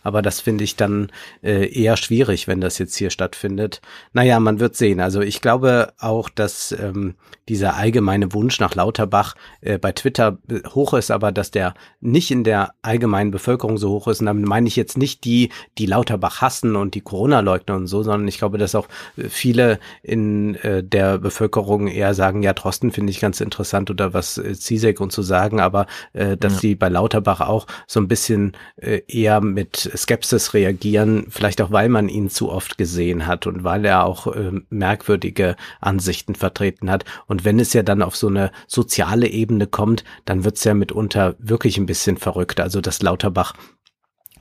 Aber 0.02 0.20
das 0.20 0.40
finde 0.40 0.64
ich 0.64 0.76
dann 0.76 1.10
äh, 1.42 1.72
eher 1.72 1.96
schwierig, 1.96 2.48
wenn 2.48 2.60
das 2.60 2.76
jetzt 2.78 2.96
hier 2.96 3.08
stattfindet. 3.10 3.80
Naja, 4.12 4.40
man 4.40 4.60
wird 4.60 4.76
sehen. 4.76 5.00
Also 5.00 5.22
ich 5.22 5.40
glaube 5.40 5.94
auch, 5.98 6.28
dass 6.28 6.72
ähm, 6.72 7.14
dieser 7.48 7.76
allgemeine 7.76 8.32
Wunsch 8.34 8.60
nach 8.60 8.74
Lauterbach 8.74 9.34
äh, 9.60 9.78
bei 9.78 9.92
Twitter 9.92 10.38
äh, 10.50 10.60
hoch 10.68 10.92
ist, 10.92 11.10
aber 11.10 11.32
dass 11.32 11.50
der 11.50 11.74
nicht 12.00 12.30
in 12.30 12.44
der 12.44 12.74
allgemeinen 12.82 13.30
Bevölkerung 13.30 13.78
so 13.78 13.90
hoch 13.90 14.08
ist. 14.08 14.20
Und 14.20 14.26
damit 14.26 14.46
meine 14.46 14.68
ich 14.68 14.76
jetzt 14.76 14.98
nicht 14.98 15.24
die, 15.24 15.50
die 15.78 15.86
Lauterbach 15.86 16.42
hassen 16.42 16.76
und 16.76 16.94
die 16.94 17.00
Corona-Leugner 17.00 17.76
und 17.76 17.86
so, 17.86 18.02
sondern 18.02 18.28
ich 18.28 18.38
glaube, 18.38 18.58
dass 18.58 18.74
auch 18.74 18.88
äh, 19.16 19.28
viele 19.28 19.78
in 20.02 20.56
äh, 20.56 20.84
der 20.84 21.18
Bevölkerung 21.18 21.88
eher 21.88 22.12
sagen, 22.12 22.42
ja, 22.42 22.52
Trosten 22.52 22.92
finde 22.92 23.10
ich 23.10 23.20
ganz 23.20 23.40
interessant 23.40 23.77
interessant 23.78 23.90
oder 23.90 24.14
was 24.14 24.38
äh, 24.38 24.54
Zizek 24.54 25.00
und 25.00 25.12
zu 25.12 25.22
sagen, 25.22 25.60
aber 25.60 25.86
äh, 26.12 26.36
dass 26.36 26.54
ja. 26.54 26.58
sie 26.60 26.74
bei 26.74 26.88
Lauterbach 26.88 27.40
auch 27.40 27.66
so 27.86 28.00
ein 28.00 28.08
bisschen 28.08 28.52
äh, 28.76 29.02
eher 29.08 29.40
mit 29.40 29.90
Skepsis 29.96 30.54
reagieren, 30.54 31.26
vielleicht 31.30 31.60
auch 31.60 31.70
weil 31.70 31.88
man 31.88 32.08
ihn 32.08 32.30
zu 32.30 32.50
oft 32.50 32.78
gesehen 32.78 33.26
hat 33.26 33.46
und 33.46 33.64
weil 33.64 33.84
er 33.84 34.04
auch 34.04 34.26
äh, 34.26 34.52
merkwürdige 34.70 35.56
Ansichten 35.80 36.34
vertreten 36.34 36.90
hat. 36.90 37.04
Und 37.26 37.44
wenn 37.44 37.60
es 37.60 37.72
ja 37.72 37.82
dann 37.82 38.02
auf 38.02 38.16
so 38.16 38.28
eine 38.28 38.50
soziale 38.66 39.28
Ebene 39.28 39.66
kommt, 39.66 40.04
dann 40.24 40.44
wird's 40.44 40.64
ja 40.64 40.74
mitunter 40.74 41.36
wirklich 41.38 41.78
ein 41.78 41.86
bisschen 41.86 42.16
verrückt. 42.16 42.60
Also 42.60 42.80
dass 42.80 43.02
Lauterbach 43.02 43.54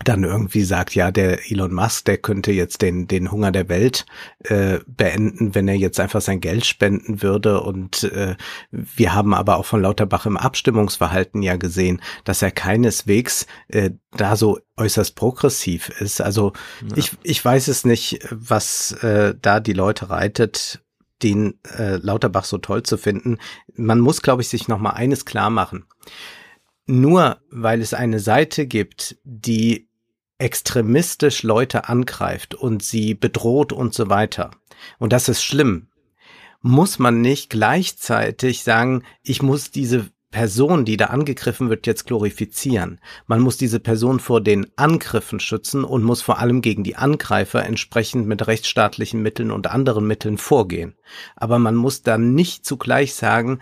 dann 0.07 0.23
irgendwie 0.23 0.63
sagt, 0.63 0.95
ja, 0.95 1.11
der 1.11 1.51
Elon 1.51 1.73
Musk, 1.73 2.05
der 2.05 2.17
könnte 2.17 2.51
jetzt 2.51 2.81
den, 2.81 3.07
den 3.07 3.31
Hunger 3.31 3.51
der 3.51 3.67
Welt 3.67 4.05
äh, 4.39 4.79
beenden, 4.87 5.53
wenn 5.53 5.67
er 5.67 5.75
jetzt 5.75 5.99
einfach 5.99 6.21
sein 6.21 6.39
Geld 6.39 6.65
spenden 6.65 7.21
würde. 7.21 7.61
Und 7.61 8.03
äh, 8.03 8.35
wir 8.71 9.13
haben 9.13 9.33
aber 9.33 9.57
auch 9.57 9.65
von 9.65 9.81
Lauterbach 9.81 10.25
im 10.25 10.37
Abstimmungsverhalten 10.37 11.41
ja 11.41 11.57
gesehen, 11.57 12.01
dass 12.23 12.41
er 12.41 12.51
keineswegs 12.51 13.47
äh, 13.67 13.91
da 14.11 14.35
so 14.35 14.59
äußerst 14.77 15.15
progressiv 15.15 15.89
ist. 15.99 16.21
Also 16.21 16.53
ja. 16.89 16.97
ich, 16.97 17.11
ich 17.23 17.43
weiß 17.43 17.67
es 17.67 17.83
nicht, 17.83 18.19
was 18.31 18.91
äh, 19.03 19.35
da 19.41 19.59
die 19.59 19.73
Leute 19.73 20.09
reitet, 20.09 20.81
den 21.21 21.59
äh, 21.77 21.97
Lauterbach 21.97 22.45
so 22.45 22.59
toll 22.59 22.83
zu 22.83 22.97
finden. 22.97 23.39
Man 23.75 23.99
muss, 23.99 24.21
glaube 24.21 24.41
ich, 24.41 24.47
sich 24.47 24.67
noch 24.67 24.79
mal 24.79 24.91
eines 24.91 25.25
klar 25.25 25.49
machen 25.49 25.85
nur 26.87 27.41
weil 27.51 27.81
es 27.81 27.93
eine 27.93 28.19
Seite 28.19 28.65
gibt, 28.65 29.17
die 29.23 29.86
extremistisch 30.37 31.43
Leute 31.43 31.89
angreift 31.89 32.55
und 32.55 32.83
sie 32.83 33.13
bedroht 33.13 33.73
und 33.73 33.93
so 33.93 34.09
weiter, 34.09 34.51
und 34.99 35.13
das 35.13 35.29
ist 35.29 35.43
schlimm, 35.43 35.87
muss 36.61 36.99
man 36.99 37.21
nicht 37.21 37.49
gleichzeitig 37.49 38.63
sagen, 38.63 39.03
ich 39.23 39.41
muss 39.41 39.71
diese 39.71 40.09
Person, 40.29 40.83
die 40.83 40.97
da 40.97 41.05
angegriffen 41.05 41.69
wird, 41.69 41.87
jetzt 41.87 42.05
glorifizieren. 42.05 42.99
Man 43.27 43.39
muss 43.39 43.55
diese 43.55 43.79
Person 43.79 44.19
vor 44.19 44.41
den 44.41 44.67
Angriffen 44.75 45.39
schützen 45.39 45.85
und 45.85 46.03
muss 46.03 46.21
vor 46.21 46.39
allem 46.39 46.61
gegen 46.61 46.83
die 46.83 46.97
Angreifer 46.97 47.65
entsprechend 47.65 48.27
mit 48.27 48.45
rechtsstaatlichen 48.45 49.21
Mitteln 49.21 49.51
und 49.51 49.67
anderen 49.67 50.05
Mitteln 50.05 50.37
vorgehen. 50.37 50.95
Aber 51.37 51.59
man 51.59 51.75
muss 51.75 52.01
dann 52.01 52.35
nicht 52.35 52.65
zugleich 52.65 53.15
sagen, 53.15 53.59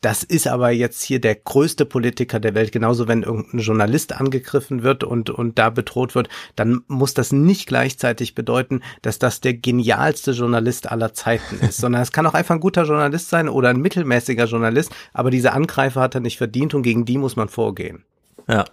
das 0.00 0.22
ist 0.22 0.46
aber 0.46 0.70
jetzt 0.70 1.02
hier 1.02 1.20
der 1.20 1.34
größte 1.34 1.84
Politiker 1.84 2.38
der 2.38 2.54
Welt. 2.54 2.70
Genauso, 2.70 3.08
wenn 3.08 3.24
irgendein 3.24 3.58
Journalist 3.58 4.12
angegriffen 4.12 4.84
wird 4.84 5.02
und, 5.02 5.28
und 5.28 5.58
da 5.58 5.70
bedroht 5.70 6.14
wird, 6.14 6.28
dann 6.54 6.82
muss 6.86 7.14
das 7.14 7.32
nicht 7.32 7.66
gleichzeitig 7.66 8.36
bedeuten, 8.36 8.82
dass 9.02 9.18
das 9.18 9.40
der 9.40 9.54
genialste 9.54 10.30
Journalist 10.30 10.90
aller 10.90 11.14
Zeiten 11.14 11.58
ist, 11.60 11.76
sondern 11.80 12.02
es 12.02 12.12
kann 12.12 12.26
auch 12.26 12.34
einfach 12.34 12.54
ein 12.54 12.60
guter 12.60 12.84
Journalist 12.84 13.28
sein 13.28 13.48
oder 13.48 13.70
ein 13.70 13.80
mittelmäßiger 13.80 14.44
Journalist, 14.44 14.92
aber 15.12 15.30
diese 15.30 15.52
Angreifer 15.52 16.00
hat 16.00 16.14
er 16.14 16.20
nicht 16.20 16.38
verdient 16.38 16.74
und 16.74 16.82
gegen 16.82 17.04
die 17.04 17.18
muss 17.18 17.34
man 17.34 17.48
vorgehen. 17.48 18.04
Ja. 18.46 18.64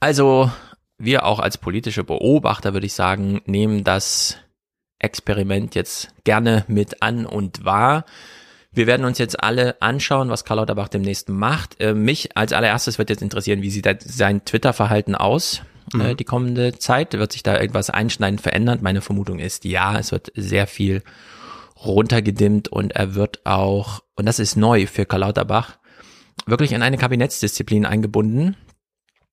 Also, 0.00 0.50
wir 0.96 1.26
auch 1.26 1.38
als 1.38 1.58
politische 1.58 2.04
Beobachter, 2.04 2.72
würde 2.72 2.86
ich 2.86 2.94
sagen, 2.94 3.42
nehmen 3.44 3.84
das 3.84 4.38
Experiment 4.98 5.74
jetzt 5.74 6.14
gerne 6.24 6.64
mit 6.66 7.02
an 7.02 7.26
und 7.26 7.64
wahr. 7.66 8.06
Wir 8.74 8.86
werden 8.88 9.06
uns 9.06 9.18
jetzt 9.18 9.42
alle 9.42 9.80
anschauen, 9.80 10.30
was 10.30 10.44
Karl 10.44 10.58
Lauterbach 10.58 10.88
demnächst 10.88 11.28
macht. 11.28 11.80
Äh, 11.80 11.94
mich 11.94 12.36
als 12.36 12.52
allererstes 12.52 12.98
wird 12.98 13.10
jetzt 13.10 13.22
interessieren, 13.22 13.62
wie 13.62 13.70
sieht 13.70 13.86
sein 14.04 14.44
Twitter-Verhalten 14.44 15.14
aus? 15.14 15.62
Äh, 15.92 15.96
mhm. 16.12 16.16
die 16.16 16.24
kommende 16.24 16.78
Zeit? 16.78 17.12
Wird 17.12 17.32
sich 17.32 17.42
da 17.42 17.60
irgendwas 17.60 17.90
einschneidend 17.90 18.40
verändern? 18.40 18.80
Meine 18.82 19.00
Vermutung 19.00 19.38
ist, 19.38 19.64
ja, 19.64 19.98
es 19.98 20.10
wird 20.10 20.32
sehr 20.34 20.66
viel 20.66 21.02
runtergedimmt 21.84 22.68
und 22.68 22.92
er 22.92 23.14
wird 23.14 23.44
auch, 23.44 24.02
und 24.16 24.26
das 24.26 24.38
ist 24.38 24.56
neu 24.56 24.86
für 24.86 25.06
Karl 25.06 25.20
Lauterbach, 25.20 25.78
wirklich 26.46 26.72
in 26.72 26.82
eine 26.82 26.98
Kabinettsdisziplin 26.98 27.86
eingebunden, 27.86 28.56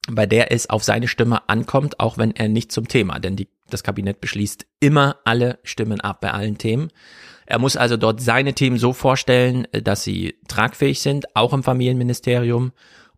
bei 0.10 0.25
der 0.25 0.51
es 0.51 0.69
auf 0.69 0.84
seine 0.84 1.08
Stimme 1.08 1.47
ankommt, 1.49 1.99
auch 1.99 2.17
wenn 2.17 2.36
er 2.36 2.49
nicht 2.49 2.71
zum 2.71 2.88
Thema, 2.88 3.19
denn 3.19 3.36
die, 3.36 3.47
das 3.69 3.84
Kabinett 3.84 4.19
beschließt 4.19 4.65
immer 4.80 5.17
alle 5.23 5.60
Stimmen 5.63 6.01
ab 6.01 6.21
bei 6.21 6.32
allen 6.32 6.58
Themen. 6.58 6.91
Er 7.52 7.60
muss 7.60 7.76
also 7.76 7.98
dort 7.98 8.22
seine 8.22 8.54
Themen 8.54 8.78
so 8.78 8.94
vorstellen, 8.94 9.68
äh, 9.74 9.82
dass 9.82 10.06
sie 10.06 10.36
tragfähig 10.48 11.02
sind, 11.02 11.36
auch 11.36 11.52
im 11.52 11.64
Familienministerium 11.64 12.72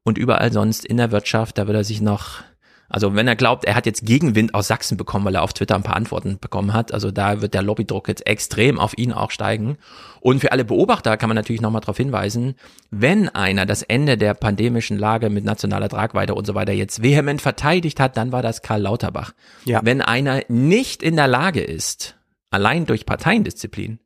und 0.04 0.18
überall 0.18 0.52
sonst 0.52 0.86
in 0.86 0.98
der 0.98 1.12
Wirtschaft. 1.12 1.60
Da 1.60 1.68
wird 1.68 1.78
er 1.78 1.84
sich 1.84 2.02
noch, 2.02 2.42
also 2.90 3.14
wenn 3.14 3.28
er 3.28 3.36
glaubt, 3.36 3.64
er 3.64 3.76
hat 3.76 3.86
jetzt 3.86 4.08
Gegenwind 4.08 4.56
aus 4.56 4.68
Sachsen 4.68 4.98
bekommen, 4.98 5.24
weil 5.26 5.36
er 5.36 5.44
auf 5.44 5.54
Twitter 5.54 5.76
ein 5.76 5.84
paar 5.84 5.96
Antworten 5.96 6.40
bekommen 6.42 6.74
hat, 6.74 6.92
also 6.92 7.12
da 7.12 7.42
wird 7.42 7.54
der 7.54 7.62
Lobbydruck 7.62 8.08
jetzt 8.08 8.26
extrem 8.26 8.80
auf 8.80 8.98
ihn 8.98 9.14
auch 9.14 9.30
steigen. 9.30 9.78
Und 10.20 10.40
für 10.40 10.52
alle 10.52 10.66
Beobachter 10.66 11.16
kann 11.16 11.30
man 11.30 11.36
natürlich 11.36 11.62
nochmal 11.62 11.82
darauf 11.82 11.98
hinweisen, 11.98 12.56
wenn 12.90 13.30
einer 13.30 13.68
das 13.68 13.84
Ende 13.84 14.18
der 14.18 14.34
pandemischen 14.34 14.98
Lage 14.98 15.30
mit 15.30 15.46
nationaler 15.46 15.90
Tragweite 15.90 16.34
und 16.34 16.48
so 16.48 16.56
weiter 16.56 16.74
jetzt 16.74 17.04
vehement 17.04 17.40
verteidigt 17.40 18.00
hat, 18.00 18.18
dann 18.18 18.32
war 18.32 18.42
das 18.42 18.64
Karl 18.64 18.82
Lauterbach. 18.82 19.34
Ja. 19.66 19.82
Wenn 19.84 20.02
einer 20.02 20.42
nicht 20.48 21.04
in 21.04 21.18
der 21.18 21.28
Lage 21.28 21.62
ist, 21.62 22.16
allein 22.50 22.88
durch 22.88 23.06
Parteiendisziplin, 23.06 24.00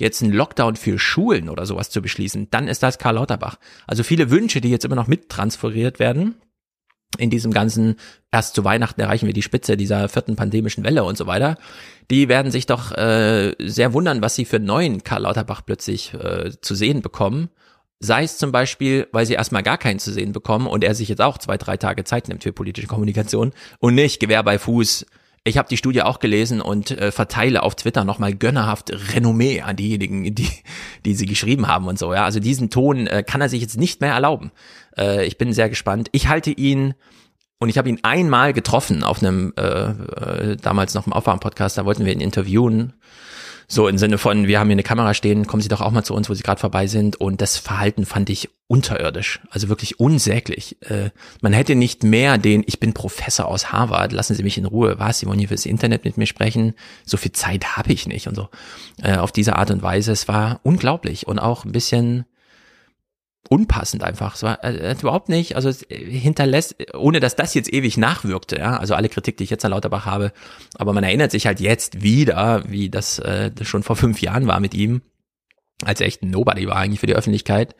jetzt 0.00 0.22
einen 0.22 0.32
Lockdown 0.32 0.76
für 0.76 0.98
Schulen 0.98 1.48
oder 1.48 1.66
sowas 1.66 1.90
zu 1.90 2.02
beschließen, 2.02 2.48
dann 2.50 2.68
ist 2.68 2.82
das 2.82 2.98
Karl 2.98 3.16
Lauterbach. 3.16 3.58
Also 3.86 4.02
viele 4.02 4.30
Wünsche, 4.30 4.60
die 4.60 4.70
jetzt 4.70 4.84
immer 4.84 4.96
noch 4.96 5.06
mittransferiert 5.06 5.98
werden, 5.98 6.36
in 7.16 7.30
diesem 7.30 7.52
ganzen, 7.52 7.96
erst 8.30 8.54
zu 8.54 8.64
Weihnachten 8.64 9.00
erreichen 9.00 9.26
wir 9.26 9.32
die 9.32 9.42
Spitze 9.42 9.76
dieser 9.76 10.08
vierten 10.08 10.36
pandemischen 10.36 10.84
Welle 10.84 11.04
und 11.04 11.16
so 11.16 11.26
weiter, 11.26 11.56
die 12.10 12.28
werden 12.28 12.52
sich 12.52 12.66
doch 12.66 12.92
äh, 12.92 13.54
sehr 13.58 13.94
wundern, 13.94 14.20
was 14.20 14.34
sie 14.34 14.44
für 14.44 14.58
neuen 14.58 15.02
Karl 15.04 15.22
Lauterbach 15.22 15.62
plötzlich 15.64 16.12
äh, 16.14 16.52
zu 16.60 16.74
sehen 16.74 17.00
bekommen. 17.00 17.48
Sei 18.00 18.22
es 18.22 18.38
zum 18.38 18.52
Beispiel, 18.52 19.08
weil 19.10 19.26
sie 19.26 19.34
erstmal 19.34 19.62
gar 19.62 19.78
keinen 19.78 19.98
zu 19.98 20.12
sehen 20.12 20.32
bekommen 20.32 20.66
und 20.66 20.84
er 20.84 20.94
sich 20.94 21.08
jetzt 21.08 21.22
auch 21.22 21.38
zwei, 21.38 21.56
drei 21.56 21.76
Tage 21.78 22.04
Zeit 22.04 22.28
nimmt 22.28 22.44
für 22.44 22.52
politische 22.52 22.86
Kommunikation 22.86 23.52
und 23.80 23.94
nicht 23.94 24.20
Gewehr 24.20 24.42
bei 24.42 24.58
Fuß 24.58 25.06
ich 25.48 25.58
habe 25.58 25.68
die 25.68 25.76
Studie 25.76 26.02
auch 26.02 26.20
gelesen 26.20 26.60
und 26.60 26.90
äh, 26.90 27.10
verteile 27.10 27.62
auf 27.62 27.74
Twitter 27.74 28.04
nochmal 28.04 28.34
gönnerhaft 28.34 28.92
Renommee 29.14 29.62
an 29.62 29.76
diejenigen, 29.76 30.34
die, 30.34 30.48
die 31.04 31.14
sie 31.14 31.26
geschrieben 31.26 31.68
haben 31.68 31.86
und 31.86 31.98
so. 31.98 32.12
Ja, 32.14 32.24
also 32.24 32.40
diesen 32.40 32.70
Ton 32.70 33.06
äh, 33.06 33.22
kann 33.22 33.40
er 33.40 33.48
sich 33.48 33.60
jetzt 33.60 33.78
nicht 33.78 34.00
mehr 34.00 34.12
erlauben. 34.12 34.52
Äh, 34.96 35.26
ich 35.26 35.38
bin 35.38 35.52
sehr 35.52 35.68
gespannt. 35.68 36.08
Ich 36.12 36.28
halte 36.28 36.50
ihn 36.50 36.94
und 37.58 37.68
ich 37.68 37.78
habe 37.78 37.88
ihn 37.88 37.98
einmal 38.02 38.52
getroffen 38.52 39.02
auf 39.02 39.20
einem 39.20 39.52
äh, 39.56 39.62
äh, 39.62 40.56
damals 40.56 40.94
noch 40.94 41.06
im 41.06 41.12
Aufwärm-Podcast. 41.12 41.78
Da 41.78 41.84
wollten 41.84 42.04
wir 42.04 42.12
ihn 42.12 42.20
interviewen 42.20 42.94
So 43.70 43.86
im 43.86 43.98
Sinne 43.98 44.16
von, 44.16 44.46
wir 44.46 44.58
haben 44.58 44.68
hier 44.68 44.76
eine 44.76 44.82
Kamera 44.82 45.12
stehen, 45.12 45.46
kommen 45.46 45.60
Sie 45.60 45.68
doch 45.68 45.82
auch 45.82 45.90
mal 45.90 46.02
zu 46.02 46.14
uns, 46.14 46.30
wo 46.30 46.34
Sie 46.34 46.42
gerade 46.42 46.58
vorbei 46.58 46.86
sind. 46.86 47.16
Und 47.16 47.42
das 47.42 47.58
Verhalten 47.58 48.06
fand 48.06 48.30
ich 48.30 48.48
unterirdisch, 48.66 49.40
also 49.50 49.68
wirklich 49.68 50.00
unsäglich. 50.00 50.78
Äh, 50.88 51.10
man 51.42 51.52
hätte 51.52 51.74
nicht 51.74 52.02
mehr 52.02 52.38
den, 52.38 52.64
ich 52.66 52.80
bin 52.80 52.94
Professor 52.94 53.46
aus 53.46 53.70
Harvard, 53.70 54.12
lassen 54.12 54.34
Sie 54.34 54.42
mich 54.42 54.56
in 54.56 54.64
Ruhe. 54.64 54.98
Was, 54.98 55.18
Sie 55.18 55.26
wollen 55.26 55.38
hier 55.38 55.48
fürs 55.48 55.66
Internet 55.66 56.06
mit 56.06 56.16
mir 56.16 56.26
sprechen? 56.26 56.72
So 57.04 57.18
viel 57.18 57.32
Zeit 57.32 57.76
habe 57.76 57.92
ich 57.92 58.06
nicht 58.06 58.26
und 58.26 58.36
so. 58.36 58.48
Äh, 59.02 59.16
auf 59.16 59.32
diese 59.32 59.56
Art 59.56 59.70
und 59.70 59.82
Weise, 59.82 60.12
es 60.12 60.28
war 60.28 60.60
unglaublich 60.62 61.26
und 61.26 61.38
auch 61.38 61.66
ein 61.66 61.72
bisschen 61.72 62.24
unpassend 63.48 64.02
einfach. 64.04 64.34
Es 64.34 64.42
war 64.42 64.62
äh, 64.62 64.94
überhaupt 65.00 65.28
nicht, 65.28 65.56
also 65.56 65.68
es 65.68 65.84
hinterlässt, 65.88 66.76
ohne 66.94 67.20
dass 67.20 67.36
das 67.36 67.54
jetzt 67.54 67.72
ewig 67.72 67.96
nachwirkte, 67.96 68.58
ja, 68.58 68.76
also 68.76 68.94
alle 68.94 69.08
Kritik, 69.08 69.36
die 69.36 69.44
ich 69.44 69.50
jetzt 69.50 69.64
an 69.64 69.70
Lauterbach 69.70 70.06
habe, 70.06 70.32
aber 70.76 70.92
man 70.92 71.04
erinnert 71.04 71.30
sich 71.30 71.46
halt 71.46 71.60
jetzt 71.60 72.02
wieder, 72.02 72.62
wie 72.68 72.90
das, 72.90 73.18
äh, 73.18 73.50
das 73.50 73.66
schon 73.66 73.82
vor 73.82 73.96
fünf 73.96 74.20
Jahren 74.20 74.46
war 74.46 74.60
mit 74.60 74.74
ihm, 74.74 75.02
als 75.84 76.00
er 76.00 76.06
echt 76.06 76.22
ein 76.22 76.30
Nobody 76.30 76.66
war 76.66 76.76
eigentlich 76.76 77.00
für 77.00 77.06
die 77.06 77.16
Öffentlichkeit. 77.16 77.74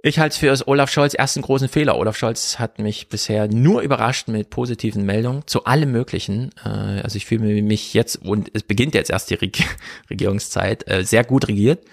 Ich 0.00 0.20
halte 0.20 0.32
es 0.32 0.38
für 0.38 0.68
Olaf 0.68 0.90
Scholz 0.90 1.14
ersten 1.14 1.42
großen 1.42 1.68
Fehler. 1.68 1.96
Olaf 1.96 2.16
Scholz 2.16 2.60
hat 2.60 2.78
mich 2.78 3.08
bisher 3.08 3.48
nur 3.48 3.82
überrascht 3.82 4.28
mit 4.28 4.48
positiven 4.48 5.04
Meldungen 5.04 5.42
zu 5.46 5.64
allem 5.64 5.90
Möglichen. 5.90 6.50
Äh, 6.64 7.00
also 7.02 7.16
ich 7.16 7.26
fühle 7.26 7.62
mich 7.62 7.94
jetzt, 7.94 8.16
und 8.16 8.50
es 8.54 8.62
beginnt 8.62 8.94
jetzt 8.94 9.10
erst 9.10 9.30
die 9.30 9.34
Regierungszeit, 10.10 10.88
äh, 10.88 11.04
sehr 11.04 11.24
gut 11.24 11.48
regiert. 11.48 11.84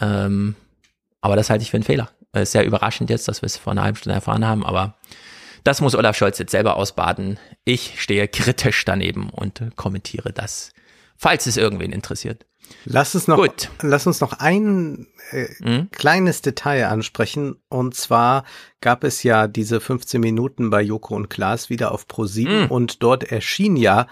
Ähm, 0.00 0.54
aber 1.20 1.36
das 1.36 1.50
halte 1.50 1.62
ich 1.62 1.70
für 1.70 1.76
einen 1.76 1.84
Fehler. 1.84 2.10
Äh, 2.32 2.46
sehr 2.46 2.64
überraschend 2.64 3.10
jetzt, 3.10 3.28
dass 3.28 3.42
wir 3.42 3.46
es 3.46 3.56
vor 3.56 3.72
einer 3.72 3.82
halben 3.82 3.96
Stunde 3.96 4.14
erfahren 4.14 4.46
haben, 4.46 4.64
aber 4.64 4.96
das 5.64 5.80
muss 5.80 5.94
Olaf 5.94 6.16
Scholz 6.16 6.38
jetzt 6.38 6.52
selber 6.52 6.76
ausbaden. 6.76 7.38
Ich 7.64 8.00
stehe 8.00 8.28
kritisch 8.28 8.84
daneben 8.84 9.30
und 9.30 9.62
kommentiere 9.76 10.32
das, 10.32 10.72
falls 11.16 11.46
es 11.46 11.56
irgendwen 11.56 11.92
interessiert. 11.92 12.46
Lass 12.84 13.14
uns 13.14 13.26
noch, 13.26 13.36
Gut. 13.36 13.68
lass 13.82 14.06
uns 14.06 14.20
noch 14.20 14.34
ein 14.34 15.08
äh, 15.32 15.48
mhm. 15.60 15.90
kleines 15.90 16.42
Detail 16.42 16.86
ansprechen. 16.86 17.56
Und 17.68 17.94
zwar 17.94 18.44
gab 18.80 19.04
es 19.04 19.22
ja 19.22 19.48
diese 19.48 19.80
15 19.80 20.20
Minuten 20.20 20.70
bei 20.70 20.80
Joko 20.80 21.14
und 21.16 21.28
Klaas 21.28 21.68
wieder 21.68 21.92
auf 21.92 22.06
Pro7 22.06 22.64
mhm. 22.64 22.70
und 22.70 23.02
dort 23.02 23.24
erschien 23.24 23.76
ja 23.76 24.06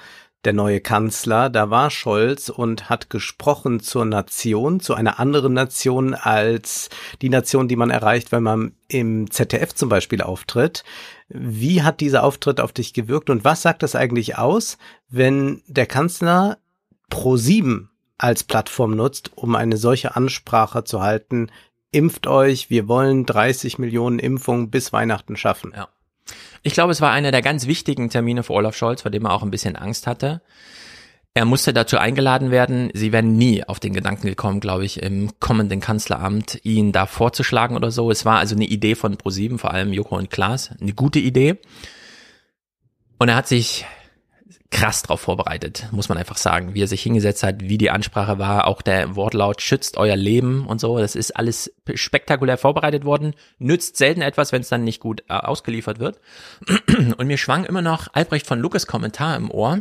der 0.45 0.53
neue 0.53 0.81
Kanzler, 0.81 1.51
da 1.51 1.69
war 1.71 1.91
Scholz 1.91 2.49
und 2.49 2.89
hat 2.89 3.11
gesprochen 3.11 3.81
zur 3.81 4.05
Nation, 4.05 4.79
zu 4.79 4.95
einer 4.95 5.19
anderen 5.19 5.53
Nation 5.53 6.15
als 6.15 6.91
die 7.23 7.29
Nation, 7.29 7.67
die 7.67 7.77
man 7.77 7.91
erreicht, 7.91 8.31
wenn 8.31 8.45
man 8.45 8.73
im 8.87 9.31
ZDF 9.31 9.75
zum 9.75 9.89
Beispiel 9.89 10.23
auftritt. 10.23 10.85
Wie 11.29 11.83
hat 11.83 12.01
dieser 12.01 12.23
Auftritt 12.23 12.61
auf 12.61 12.73
dich 12.73 12.95
gewirkt 12.95 13.31
und 13.31 13.45
was 13.45 13.63
sagt 13.63 13.83
das 13.83 13.97
eigentlich 13.97 14.39
aus, 14.39 14.79
wenn 15.09 15.63
der 15.67 15.87
Kanzler 15.87 16.59
Pro 17.11 17.37
7 17.37 17.91
als 18.17 18.45
Plattform 18.45 18.95
nutzt, 18.95 19.33
um 19.35 19.57
eine 19.57 19.77
solche 19.77 20.15
Ansprache 20.15 20.85
zu 20.85 21.03
halten? 21.03 21.51
Impft 21.91 22.27
euch, 22.27 22.71
wir 22.71 22.87
wollen 22.87 23.27
30 23.27 23.79
Millionen 23.79 24.19
Impfungen 24.19 24.71
bis 24.71 24.93
Weihnachten 24.93 25.37
schaffen. 25.37 25.73
Ja. 25.75 25.89
Ich 26.63 26.73
glaube, 26.73 26.93
es 26.93 27.01
war 27.01 27.13
einer 27.13 27.31
der 27.31 27.43
ganz 27.43 27.67
wichtigen 27.67 28.11
Termine 28.11 28.43
für 28.43 28.53
Olaf 28.53 28.77
Scholz, 28.77 29.03
vor 29.03 29.11
dem 29.11 29.25
er 29.25 29.33
auch 29.33 29.43
ein 29.43 29.51
bisschen 29.51 29.77
Angst 29.77 30.07
hatte. 30.07 30.43
Er 31.35 31.45
musste 31.45 31.73
dazu 31.73 31.99
eingeladen 31.99 32.51
werden. 32.51 32.91
Sie 32.95 33.13
wären 33.13 33.37
nie 33.37 33.63
auf 33.63 33.79
den 33.79 33.93
Gedanken 33.93 34.27
gekommen, 34.27 34.59
glaube 34.59 34.85
ich, 34.85 35.03
im 35.03 35.39
kommenden 35.39 35.81
Kanzleramt 35.81 36.59
ihn 36.65 36.91
da 36.91 37.07
vorzuschlagen 37.07 37.77
oder 37.77 37.91
so. 37.91 38.11
Es 38.11 38.25
war 38.25 38.39
also 38.39 38.57
eine 38.57 38.65
Idee 38.65 38.97
von 38.97 39.17
ProSieben, 39.17 39.59
vor 39.59 39.73
allem 39.73 39.93
Joko 39.93 40.17
und 40.17 40.31
Klaas, 40.31 40.71
eine 40.81 40.95
gute 40.95 41.21
Idee. 41.21 41.59
Und 43.19 43.29
er 43.29 43.37
hat 43.37 43.47
sich 43.47 43.85
krass 44.71 45.03
drauf 45.03 45.21
vorbereitet, 45.21 45.89
muss 45.93 46.09
man 46.09 46.19
einfach 46.19 46.37
sagen, 46.37 46.75
wie 46.75 46.83
er 46.83 46.87
sich 46.87 47.03
hingesetzt 47.03 47.43
hat, 47.43 47.61
wie 47.61 47.79
die 47.79 47.91
Ansprache 47.91 48.39
war, 48.39 48.67
auch 48.67 48.83
der 48.83 49.17
Wortlaut 49.17 49.61
schützt 49.61 49.97
euer 49.97 50.17
Leben 50.17 50.67
und 50.67 50.81
so, 50.81 50.99
das 50.99 51.17
ist 51.17 51.37
alles 51.37 51.73
spektakulär 51.95 52.59
vorbereitet 52.59 53.05
worden, 53.05 53.35
nützt 53.59 53.97
selten 53.97 54.23
etwas, 54.23 54.53
wenn 54.53 54.63
es 54.63 54.69
dann 54.69 54.85
nicht 54.85 55.01
gut 55.01 55.23
äh, 55.29 55.35
ausgeliefert 55.35 55.99
wird. 55.99 56.21
Und 57.17 57.27
mir 57.27 57.39
schwang 57.39 57.65
immer 57.65 57.83
noch 57.83 58.09
Albrecht 58.13 58.47
von 58.47 58.61
Lukas 58.61 58.87
Kommentar 58.87 59.37
im 59.37 59.51
Ohr. 59.51 59.81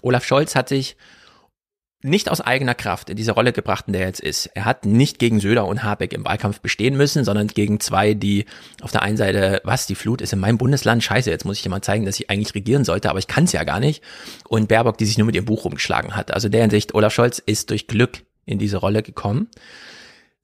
Olaf 0.00 0.24
Scholz 0.24 0.54
hat 0.54 0.68
sich 0.68 0.96
nicht 2.02 2.28
aus 2.28 2.40
eigener 2.40 2.74
Kraft 2.74 3.10
in 3.10 3.16
diese 3.16 3.32
Rolle 3.32 3.52
gebracht, 3.52 3.84
in 3.86 3.92
der 3.92 4.02
er 4.02 4.08
jetzt 4.08 4.20
ist. 4.20 4.46
Er 4.54 4.64
hat 4.64 4.84
nicht 4.84 5.18
gegen 5.18 5.38
Söder 5.38 5.66
und 5.66 5.84
Habeck 5.84 6.12
im 6.12 6.24
Wahlkampf 6.24 6.60
bestehen 6.60 6.96
müssen, 6.96 7.24
sondern 7.24 7.46
gegen 7.46 7.78
zwei, 7.78 8.14
die 8.14 8.46
auf 8.80 8.90
der 8.90 9.02
einen 9.02 9.16
Seite, 9.16 9.60
was, 9.64 9.86
die 9.86 9.94
Flut 9.94 10.20
ist 10.20 10.32
in 10.32 10.40
meinem 10.40 10.58
Bundesland, 10.58 11.04
scheiße, 11.04 11.30
jetzt 11.30 11.44
muss 11.44 11.60
ich 11.60 11.68
mal 11.68 11.80
zeigen, 11.80 12.04
dass 12.04 12.18
ich 12.18 12.28
eigentlich 12.28 12.54
regieren 12.54 12.84
sollte, 12.84 13.08
aber 13.08 13.20
ich 13.20 13.28
kann 13.28 13.44
es 13.44 13.52
ja 13.52 13.62
gar 13.62 13.78
nicht. 13.78 14.02
Und 14.48 14.68
Baerbock, 14.68 14.98
die 14.98 15.04
sich 15.04 15.16
nur 15.16 15.26
mit 15.26 15.36
ihrem 15.36 15.44
Buch 15.44 15.64
rumgeschlagen 15.64 16.16
hat. 16.16 16.34
Also 16.34 16.48
der 16.48 16.62
Hinsicht, 16.62 16.94
Olaf 16.94 17.14
Scholz 17.14 17.38
ist 17.38 17.70
durch 17.70 17.86
Glück 17.86 18.24
in 18.46 18.58
diese 18.58 18.78
Rolle 18.78 19.02
gekommen. 19.02 19.48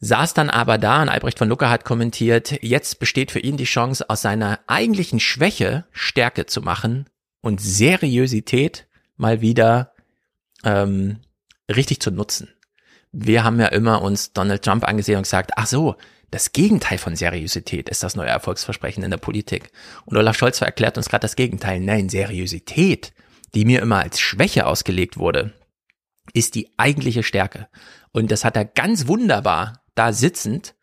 Saß 0.00 0.32
dann 0.34 0.50
aber 0.50 0.78
da 0.78 1.02
und 1.02 1.08
Albrecht 1.08 1.38
von 1.38 1.48
Lucke 1.48 1.70
hat 1.70 1.84
kommentiert, 1.84 2.62
jetzt 2.62 3.00
besteht 3.00 3.32
für 3.32 3.40
ihn 3.40 3.56
die 3.56 3.64
Chance, 3.64 4.08
aus 4.08 4.22
seiner 4.22 4.60
eigentlichen 4.68 5.18
Schwäche 5.18 5.86
Stärke 5.90 6.46
zu 6.46 6.62
machen 6.62 7.06
und 7.40 7.60
Seriosität 7.60 8.86
mal 9.16 9.40
wieder 9.40 9.92
ähm, 10.62 11.18
richtig 11.68 12.00
zu 12.00 12.10
nutzen. 12.10 12.48
Wir 13.12 13.44
haben 13.44 13.60
ja 13.60 13.68
immer 13.68 14.02
uns 14.02 14.32
Donald 14.32 14.62
Trump 14.62 14.86
angesehen 14.86 15.16
und 15.16 15.22
gesagt, 15.22 15.52
ach 15.56 15.66
so, 15.66 15.96
das 16.30 16.52
Gegenteil 16.52 16.98
von 16.98 17.16
Seriosität 17.16 17.88
ist 17.88 18.02
das 18.02 18.16
neue 18.16 18.28
Erfolgsversprechen 18.28 19.02
in 19.02 19.10
der 19.10 19.16
Politik. 19.18 19.70
Und 20.04 20.16
Olaf 20.16 20.36
Scholz 20.36 20.60
erklärt 20.60 20.98
uns 20.98 21.08
gerade 21.08 21.22
das 21.22 21.36
Gegenteil. 21.36 21.80
Nein, 21.80 22.10
Seriosität, 22.10 23.14
die 23.54 23.64
mir 23.64 23.80
immer 23.80 24.00
als 24.00 24.20
Schwäche 24.20 24.66
ausgelegt 24.66 25.16
wurde, 25.16 25.54
ist 26.34 26.54
die 26.54 26.70
eigentliche 26.76 27.22
Stärke. 27.22 27.68
Und 28.12 28.30
das 28.30 28.44
hat 28.44 28.56
er 28.56 28.66
ganz 28.66 29.06
wunderbar 29.06 29.82
da 29.94 30.12
sitzend 30.12 30.74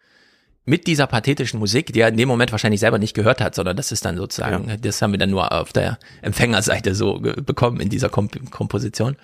mit 0.65 0.87
dieser 0.87 1.05
pathetischen 1.05 1.59
Musik, 1.59 1.93
die 1.93 1.99
er 1.99 2.07
in 2.07 2.17
dem 2.17 2.27
Moment 2.27 2.51
wahrscheinlich 2.51 2.79
selber 2.79 2.97
nicht 2.97 3.13
gehört 3.13 3.39
hat, 3.39 3.53
sondern 3.53 3.77
das 3.77 3.91
ist 3.91 4.03
dann 4.03 4.17
sozusagen, 4.17 4.67
ja. 4.67 4.77
das 4.77 5.01
haben 5.01 5.11
wir 5.11 5.19
dann 5.19 5.29
nur 5.29 5.51
auf 5.51 5.71
der 5.71 5.99
Empfängerseite 6.23 6.95
so 6.95 7.19
bekommen 7.19 7.79
in 7.79 7.89
dieser 7.89 8.09
Komp 8.09 8.49
Komposition. 8.49 9.15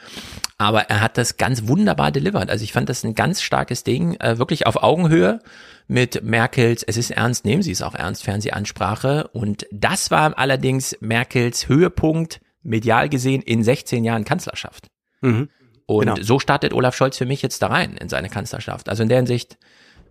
Aber 0.60 0.84
er 0.84 1.02
hat 1.02 1.18
das 1.18 1.38
ganz 1.38 1.68
wunderbar 1.68 2.12
delivered. 2.12 2.50
Also 2.50 2.64
ich 2.64 2.74
fand 2.74 2.90
das 2.90 3.04
ein 3.04 3.16
ganz 3.16 3.42
starkes 3.42 3.84
Ding, 3.84 4.16
äh, 4.20 4.38
wirklich 4.38 4.68
auf 4.68 4.84
Augenhöhe 4.84 5.40
mit 5.88 6.24
Merkels, 6.24 6.84
es 6.84 6.96
ist 6.96 7.10
ernst, 7.10 7.44
nehmen 7.44 7.64
Sie 7.64 7.72
es 7.72 7.82
auch 7.82 7.96
ernst, 7.96 8.24
Fernsehansprache. 8.24 9.30
Und 9.34 9.66
das 9.72 10.12
war 10.12 10.38
allerdings 10.38 10.96
Merkels 11.02 11.68
Höhepunkt, 11.68 12.40
medial 12.62 13.10
gesehen, 13.10 13.42
in 13.42 13.64
16 13.64 14.04
Jahren 14.04 14.26
Kanzlerschaft. 14.26 14.88
Mhm. 15.22 15.50
Und 15.88 16.06
genau. 16.06 16.16
so 16.22 16.40
startet 16.40 16.74
Olaf 16.74 16.96
Scholz 16.96 17.18
für 17.18 17.26
mich 17.26 17.42
jetzt 17.42 17.62
da 17.62 17.68
rein 17.68 17.98
in 17.98 18.08
seine 18.08 18.30
Kanzlerschaft. 18.30 18.88
Also 18.88 19.04
in 19.04 19.10
der 19.10 19.18
Hinsicht, 19.18 19.58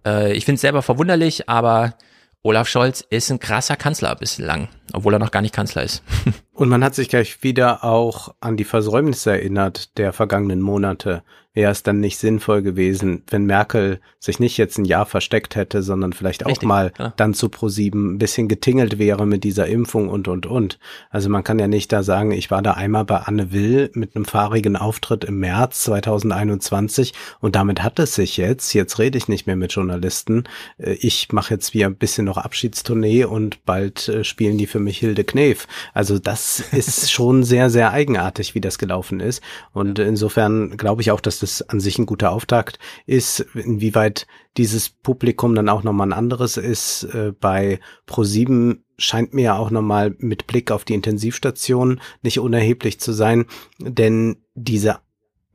äh, 0.07 0.33
ich 0.33 0.45
finde 0.45 0.57
es 0.57 0.61
selber 0.63 0.83
verwunderlich, 0.83 1.49
aber 1.49 1.95
Olaf 2.43 2.69
Scholz 2.69 3.05
ist 3.11 3.31
ein 3.31 3.39
krasser 3.39 3.77
Kanzler 3.77 4.15
bislang, 4.17 4.69
obwohl 4.92 5.14
er 5.14 5.18
noch 5.18 5.31
gar 5.31 5.42
nicht 5.42 5.55
Kanzler 5.55 5.83
ist. 5.83 6.03
Und 6.53 6.68
man 6.68 6.85
hat 6.85 6.94
sich 6.94 7.09
gleich 7.09 7.42
wieder 7.42 7.85
auch 7.85 8.35
an 8.40 8.57
die 8.57 8.64
Versäumnisse 8.64 9.31
erinnert 9.31 9.96
der 9.98 10.12
vergangenen 10.12 10.61
Monate 10.61 11.22
wäre 11.53 11.72
es 11.72 11.83
dann 11.83 11.98
nicht 11.98 12.18
sinnvoll 12.18 12.62
gewesen, 12.62 13.24
wenn 13.29 13.44
Merkel 13.44 14.00
sich 14.20 14.38
nicht 14.38 14.57
jetzt 14.57 14.79
ein 14.79 14.85
Jahr 14.85 15.05
versteckt 15.05 15.57
hätte, 15.57 15.83
sondern 15.83 16.12
vielleicht 16.12 16.46
Richtig, 16.46 16.62
auch 16.62 16.68
mal 16.68 16.92
ja. 16.98 17.12
dann 17.16 17.35
zu 17.35 17.48
ProSieben 17.48 18.14
ein 18.14 18.18
bisschen 18.18 18.46
getingelt 18.46 18.98
wäre 18.98 19.26
mit 19.26 19.42
dieser 19.42 19.66
Impfung 19.66 20.09
und, 20.09 20.29
und, 20.29 20.46
und. 20.46 20.79
Also 21.11 21.29
man 21.29 21.42
kann 21.42 21.59
ja 21.59 21.66
nicht 21.66 21.90
da 21.92 22.05
sagen, 22.05 22.31
ich 22.31 22.53
war 22.53 22.62
da 22.62 22.72
einmal 22.72 23.05
bei 23.05 23.16
Anne 23.16 23.53
Will 23.53 23.90
mit 23.94 24.14
einem 24.14 24.26
fahrigen 24.26 24.76
Auftritt 24.76 25.24
im 25.24 25.40
März 25.40 25.85
2021 25.85 27.14
und 27.40 27.57
damit 27.57 27.83
hat 27.83 27.98
es 27.98 28.14
sich 28.14 28.37
jetzt. 28.37 28.72
Jetzt 28.72 28.98
rede 29.00 29.18
ich 29.18 29.26
nicht 29.26 29.46
mehr 29.46 29.57
mit 29.57 29.72
Journalisten. 29.72 30.44
Äh, 30.79 30.92
ich 31.00 31.33
mache 31.33 31.55
jetzt 31.55 31.74
wieder 31.74 31.87
ein 31.87 31.96
bisschen 31.96 32.26
noch 32.26 32.38
Abschiedstournee 32.38 33.24
und 33.24 33.64
bald 33.64 34.09
äh, 34.09 34.22
spielen 34.22 34.57
die 34.57 34.66
für 34.68 34.80
mich 34.81 34.99
Hilde 34.99 35.25
Knef. 35.25 35.66
Also 35.95 36.19
das 36.19 36.61
ist 36.73 37.11
schon 37.11 37.45
sehr, 37.45 37.71
sehr 37.71 37.93
eigenartig, 37.93 38.55
wie 38.55 38.61
das 38.61 38.79
gelaufen 38.79 39.21
ist. 39.21 39.43
Und 39.73 39.99
insofern 39.99 40.77
glaube 40.77 41.03
ich 41.03 41.11
auch, 41.11 41.21
dass 41.21 41.40
das 41.40 41.62
an 41.62 41.81
sich 41.81 41.99
ein 41.99 42.07
guter 42.07 42.33
Auftakt 42.33 42.79
ist. 43.07 43.40
Inwieweit 43.55 44.27
dieses 44.57 44.88
Publikum 44.88 45.55
dann 45.55 45.69
auch 45.69 45.83
nochmal 45.83 46.09
ein 46.09 46.12
anderes 46.12 46.57
ist, 46.57 47.05
äh, 47.05 47.33
bei 47.38 47.81
Pro7 48.09 48.79
scheint 48.99 49.33
mir 49.33 49.57
auch 49.57 49.71
nochmal 49.71 50.14
mit 50.19 50.47
Blick 50.47 50.71
auf 50.71 50.85
die 50.85 50.95
Intensivstation 50.95 52.01
nicht 52.23 52.38
unerheblich 52.38 53.01
zu 53.01 53.12
sein, 53.12 53.47
denn 53.79 54.37
diese 54.55 54.99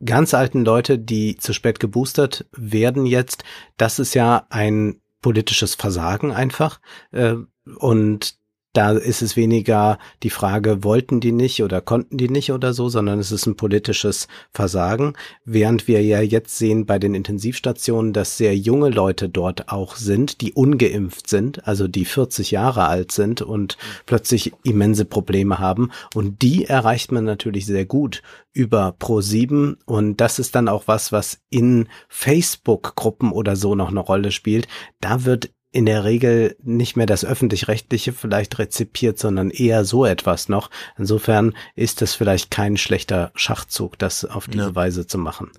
ganz 0.04 0.34
alten 0.34 0.64
Leute, 0.64 0.98
die 0.98 1.36
zu 1.36 1.52
spät 1.52 1.80
geboostert 1.80 2.46
werden 2.52 3.06
jetzt, 3.06 3.44
das 3.76 3.98
ist 3.98 4.14
ja 4.14 4.46
ein 4.50 5.00
politisches 5.22 5.74
Versagen 5.74 6.32
einfach. 6.32 6.80
Äh, 7.12 7.36
und 7.78 8.35
da 8.76 8.90
ist 8.90 9.22
es 9.22 9.36
weniger 9.36 9.98
die 10.22 10.30
Frage, 10.30 10.84
wollten 10.84 11.20
die 11.20 11.32
nicht 11.32 11.62
oder 11.62 11.80
konnten 11.80 12.18
die 12.18 12.28
nicht 12.28 12.52
oder 12.52 12.74
so, 12.74 12.90
sondern 12.90 13.18
es 13.18 13.32
ist 13.32 13.46
ein 13.46 13.56
politisches 13.56 14.28
Versagen. 14.52 15.14
Während 15.46 15.88
wir 15.88 16.02
ja 16.02 16.20
jetzt 16.20 16.58
sehen 16.58 16.84
bei 16.84 16.98
den 16.98 17.14
Intensivstationen, 17.14 18.12
dass 18.12 18.36
sehr 18.36 18.54
junge 18.54 18.90
Leute 18.90 19.30
dort 19.30 19.70
auch 19.70 19.96
sind, 19.96 20.42
die 20.42 20.52
ungeimpft 20.52 21.28
sind, 21.28 21.66
also 21.66 21.88
die 21.88 22.04
40 22.04 22.50
Jahre 22.50 22.86
alt 22.86 23.12
sind 23.12 23.40
und 23.40 23.78
plötzlich 24.04 24.52
immense 24.62 25.06
Probleme 25.06 25.58
haben. 25.58 25.90
Und 26.14 26.42
die 26.42 26.66
erreicht 26.66 27.12
man 27.12 27.24
natürlich 27.24 27.64
sehr 27.64 27.86
gut 27.86 28.22
über 28.52 28.94
Pro7 28.98 29.76
und 29.84 30.20
das 30.20 30.38
ist 30.38 30.54
dann 30.54 30.68
auch 30.68 30.84
was, 30.86 31.12
was 31.12 31.40
in 31.50 31.88
Facebook-Gruppen 32.08 33.32
oder 33.32 33.56
so 33.56 33.74
noch 33.74 33.90
eine 33.90 34.00
Rolle 34.00 34.32
spielt. 34.32 34.66
Da 35.00 35.24
wird 35.24 35.50
in 35.72 35.86
der 35.86 36.04
Regel 36.04 36.56
nicht 36.62 36.96
mehr 36.96 37.06
das 37.06 37.24
öffentlich-rechtliche 37.24 38.12
vielleicht 38.12 38.58
rezipiert, 38.58 39.18
sondern 39.18 39.50
eher 39.50 39.84
so 39.84 40.04
etwas 40.06 40.48
noch. 40.48 40.70
Insofern 40.96 41.54
ist 41.74 42.02
es 42.02 42.14
vielleicht 42.14 42.50
kein 42.50 42.76
schlechter 42.76 43.30
Schachzug, 43.34 43.98
das 43.98 44.24
auf 44.24 44.46
diese 44.46 44.68
ja. 44.68 44.74
Weise 44.74 45.06
zu 45.06 45.18
machen. 45.18 45.50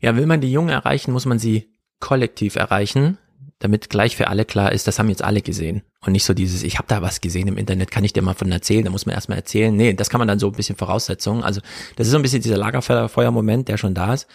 Ja, 0.00 0.16
will 0.16 0.26
man 0.26 0.40
die 0.40 0.52
Jungen 0.52 0.70
erreichen, 0.70 1.12
muss 1.12 1.26
man 1.26 1.38
sie 1.38 1.68
kollektiv 2.00 2.56
erreichen, 2.56 3.18
damit 3.60 3.90
gleich 3.90 4.16
für 4.16 4.28
alle 4.28 4.44
klar 4.44 4.72
ist, 4.72 4.86
das 4.86 4.98
haben 4.98 5.08
jetzt 5.08 5.22
alle 5.24 5.42
gesehen. 5.42 5.82
Und 6.00 6.12
nicht 6.12 6.24
so 6.24 6.32
dieses, 6.32 6.62
ich 6.62 6.78
habe 6.78 6.86
da 6.86 7.02
was 7.02 7.20
gesehen 7.20 7.48
im 7.48 7.58
Internet, 7.58 7.90
kann 7.90 8.04
ich 8.04 8.12
dir 8.12 8.22
mal 8.22 8.34
von 8.34 8.52
erzählen, 8.52 8.84
da 8.84 8.90
muss 8.90 9.04
man 9.04 9.16
erstmal 9.16 9.38
erzählen. 9.38 9.74
Nee, 9.74 9.94
das 9.94 10.10
kann 10.10 10.20
man 10.20 10.28
dann 10.28 10.38
so 10.38 10.46
ein 10.46 10.52
bisschen 10.52 10.76
Voraussetzungen. 10.76 11.42
Also 11.42 11.60
das 11.96 12.06
ist 12.06 12.12
so 12.12 12.18
ein 12.18 12.22
bisschen 12.22 12.40
dieser 12.40 12.56
Lagerfeuer-Moment, 12.56 13.66
der 13.66 13.78
schon 13.78 13.94
da 13.94 14.14
ist. 14.14 14.28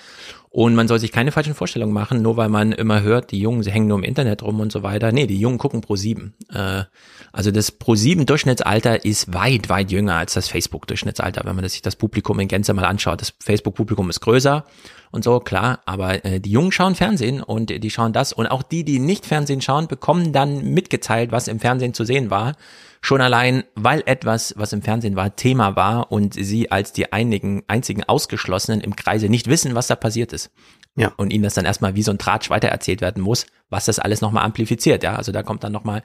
Und 0.49 0.75
man 0.75 0.89
soll 0.89 0.99
sich 0.99 1.13
keine 1.13 1.31
falschen 1.31 1.55
Vorstellungen 1.55 1.93
machen, 1.93 2.21
nur 2.21 2.35
weil 2.35 2.49
man 2.49 2.73
immer 2.73 3.01
hört, 3.01 3.31
die 3.31 3.39
Jungen, 3.39 3.63
sie 3.63 3.71
hängen 3.71 3.87
nur 3.87 3.97
im 3.97 4.03
Internet 4.03 4.43
rum 4.43 4.59
und 4.59 4.73
so 4.73 4.83
weiter. 4.83 5.13
Nee, 5.13 5.25
die 5.25 5.39
Jungen 5.39 5.57
gucken 5.57 5.79
Pro 5.79 5.95
7. 5.95 6.33
Äh, 6.53 6.83
also 7.31 7.49
das 7.49 7.71
Pro 7.71 7.95
7 7.95 8.25
Durchschnittsalter 8.25 9.05
ist 9.05 9.33
weit, 9.33 9.69
weit 9.69 9.89
jünger 9.91 10.15
als 10.15 10.33
das 10.33 10.49
Facebook 10.49 10.85
Durchschnittsalter, 10.85 11.43
wenn 11.45 11.55
man 11.55 11.67
sich 11.69 11.81
das 11.81 11.95
Publikum 11.95 12.39
in 12.39 12.49
Gänze 12.49 12.73
mal 12.73 12.85
anschaut. 12.85 13.21
Das 13.21 13.33
Facebook 13.39 13.73
Publikum 13.73 14.09
ist 14.09 14.19
größer 14.19 14.65
und 15.13 15.23
so, 15.23 15.39
klar, 15.39 15.79
aber 15.85 16.25
äh, 16.25 16.39
die 16.39 16.49
Jungen 16.49 16.71
schauen 16.71 16.95
Fernsehen 16.95 17.43
und 17.43 17.69
die 17.69 17.89
schauen 17.91 18.13
das 18.13 18.33
und 18.33 18.47
auch 18.47 18.63
die, 18.63 18.83
die 18.83 18.97
nicht 18.97 19.27
Fernsehen 19.27 19.61
schauen, 19.61 19.87
bekommen 19.87 20.33
dann 20.33 20.73
mitgeteilt, 20.73 21.31
was 21.31 21.47
im 21.47 21.59
Fernsehen 21.59 21.93
zu 21.93 22.03
sehen 22.03 22.31
war. 22.31 22.55
Schon 22.99 23.21
allein, 23.21 23.63
weil 23.75 24.01
etwas, 24.07 24.55
was 24.57 24.73
im 24.73 24.81
Fernsehen 24.81 25.15
war, 25.15 25.35
Thema 25.35 25.75
war 25.75 26.11
und 26.11 26.33
sie 26.33 26.71
als 26.71 26.93
die 26.93 27.13
einigen, 27.13 27.61
einzigen 27.67 28.03
Ausgeschlossenen 28.03 28.81
im 28.81 28.95
Kreise 28.95 29.29
nicht 29.29 29.45
wissen, 29.45 29.75
was 29.75 29.85
da 29.85 29.95
passiert 29.95 30.33
ist. 30.33 30.49
Ja. 30.95 31.11
Und 31.15 31.31
ihnen 31.31 31.43
das 31.43 31.53
dann 31.53 31.65
erstmal 31.65 31.93
wie 31.93 32.01
so 32.01 32.09
ein 32.09 32.17
Tratsch 32.17 32.49
weitererzählt 32.49 33.01
werden 33.01 33.21
muss, 33.21 33.45
was 33.69 33.85
das 33.85 33.99
alles 33.99 34.21
nochmal 34.21 34.45
amplifiziert. 34.45 35.03
Ja, 35.03 35.15
also 35.15 35.31
da 35.31 35.43
kommt 35.43 35.63
dann 35.63 35.71
nochmal 35.71 36.01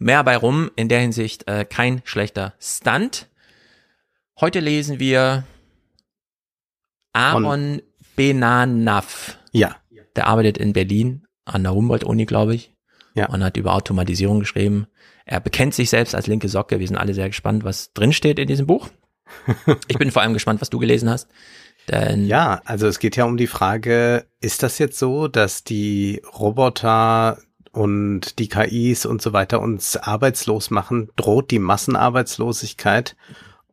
mehr 0.00 0.24
bei 0.24 0.36
rum. 0.36 0.72
In 0.74 0.88
der 0.88 0.98
Hinsicht 0.98 1.46
äh, 1.46 1.64
kein 1.64 2.00
schlechter 2.02 2.54
Stunt. 2.58 3.28
Heute 4.40 4.58
lesen 4.58 4.98
wir 4.98 5.44
Aaron 7.12 7.82
Benanaf. 8.18 9.38
Ja. 9.52 9.76
Der 10.16 10.26
arbeitet 10.26 10.58
in 10.58 10.72
Berlin 10.72 11.26
an 11.44 11.62
der 11.62 11.72
Humboldt-Uni, 11.72 12.26
glaube 12.26 12.56
ich. 12.56 12.74
Ja. 13.14 13.28
Und 13.28 13.44
hat 13.44 13.56
über 13.56 13.74
Automatisierung 13.74 14.40
geschrieben. 14.40 14.88
Er 15.24 15.38
bekennt 15.38 15.72
sich 15.72 15.88
selbst 15.88 16.16
als 16.16 16.26
linke 16.26 16.48
Socke. 16.48 16.80
Wir 16.80 16.86
sind 16.86 16.96
alle 16.96 17.14
sehr 17.14 17.28
gespannt, 17.28 17.62
was 17.62 17.92
drinsteht 17.92 18.40
in 18.40 18.48
diesem 18.48 18.66
Buch. 18.66 18.88
Ich 19.88 19.98
bin 19.98 20.10
vor 20.10 20.22
allem 20.22 20.32
gespannt, 20.32 20.60
was 20.60 20.70
du 20.70 20.78
gelesen 20.78 21.08
hast. 21.08 21.28
Denn 21.86 22.26
ja, 22.26 22.60
also 22.64 22.86
es 22.86 22.98
geht 22.98 23.16
ja 23.16 23.24
um 23.24 23.36
die 23.36 23.46
Frage, 23.46 24.26
ist 24.40 24.62
das 24.62 24.78
jetzt 24.78 24.98
so, 24.98 25.28
dass 25.28 25.64
die 25.64 26.22
Roboter 26.38 27.38
und 27.72 28.38
die 28.38 28.48
KIs 28.48 29.06
und 29.06 29.22
so 29.22 29.32
weiter 29.32 29.60
uns 29.60 29.96
arbeitslos 29.96 30.70
machen? 30.70 31.10
Droht 31.16 31.50
die 31.50 31.58
Massenarbeitslosigkeit? 31.58 33.16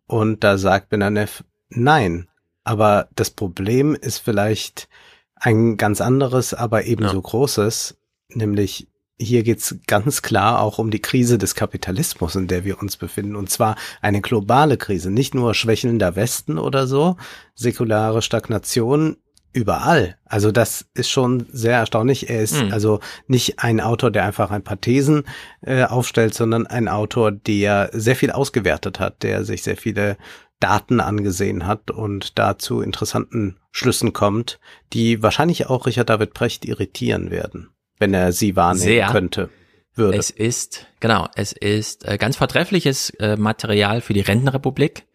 Und 0.08 0.44
da 0.44 0.58
sagt 0.58 0.90
Benanev, 0.90 1.44
nein. 1.70 2.28
Aber 2.66 3.08
das 3.16 3.32
Problem 3.32 3.96
ist 3.96 4.18
vielleicht 4.18 4.90
ein 5.36 5.78
ganz 5.78 6.02
anderes, 6.02 6.54
aber 6.54 6.86
ebenso 6.86 7.16
ja. 7.16 7.22
großes, 7.22 7.96
nämlich 8.30 8.88
hier 9.18 9.44
geht's 9.44 9.78
ganz 9.88 10.22
klar 10.22 10.60
auch 10.60 10.78
um 10.78 10.92
die 10.92 11.02
Krise 11.02 11.38
des 11.38 11.56
Kapitalismus, 11.56 12.36
in 12.36 12.48
der 12.48 12.66
wir 12.66 12.82
uns 12.82 12.98
befinden. 12.98 13.38
Und 13.38 13.50
zwar 13.50 13.78
eine 14.02 14.20
globale 14.20 14.76
Krise, 14.76 15.10
nicht 15.10 15.34
nur 15.34 15.54
schwächelnder 15.54 16.18
Westen 16.18 16.58
oder 16.58 16.86
so, 16.86 17.16
säkulare 17.54 18.22
Stagnation 18.22 19.16
überall. 19.54 20.18
Also 20.26 20.52
das 20.52 20.86
ist 20.96 21.10
schon 21.10 21.46
sehr 21.50 21.78
erstaunlich. 21.78 22.30
Er 22.30 22.42
ist 22.42 22.62
mhm. 22.62 22.74
also 22.74 23.00
nicht 23.28 23.60
ein 23.60 23.80
Autor, 23.80 24.12
der 24.12 24.26
einfach 24.26 24.52
ein 24.52 24.64
paar 24.64 24.82
Thesen 24.82 25.24
äh, 25.62 25.86
aufstellt, 25.86 26.34
sondern 26.34 26.68
ein 26.68 26.90
Autor, 26.90 27.32
der 27.32 27.90
sehr 27.94 28.18
viel 28.18 28.32
ausgewertet 28.32 29.00
hat, 29.00 29.24
der 29.24 29.46
sich 29.46 29.64
sehr 29.64 29.78
viele 29.78 30.18
Daten 30.60 31.00
angesehen 31.00 31.68
hat 31.68 31.92
und 31.92 32.40
dazu 32.40 32.82
interessanten 32.82 33.58
Schlüssen 33.72 34.14
kommt, 34.14 34.60
die 34.94 35.22
wahrscheinlich 35.22 35.68
auch 35.68 35.86
Richard 35.86 36.10
David 36.10 36.34
Precht 36.34 36.66
irritieren 36.66 37.30
werden 37.30 37.70
wenn 38.00 38.14
er 38.14 38.32
sie 38.32 38.56
wahrnehmen 38.56 38.86
Sehr. 38.86 39.08
könnte. 39.08 39.50
Würde. 39.98 40.18
Es 40.18 40.30
ist, 40.30 40.88
genau, 41.00 41.30
es 41.36 41.54
ist 41.54 42.06
äh, 42.06 42.18
ganz 42.18 42.36
vortreffliches 42.36 43.12
äh, 43.12 43.38
Material 43.38 44.02
für 44.02 44.14
die 44.14 44.20
Rentenrepublik, 44.20 45.06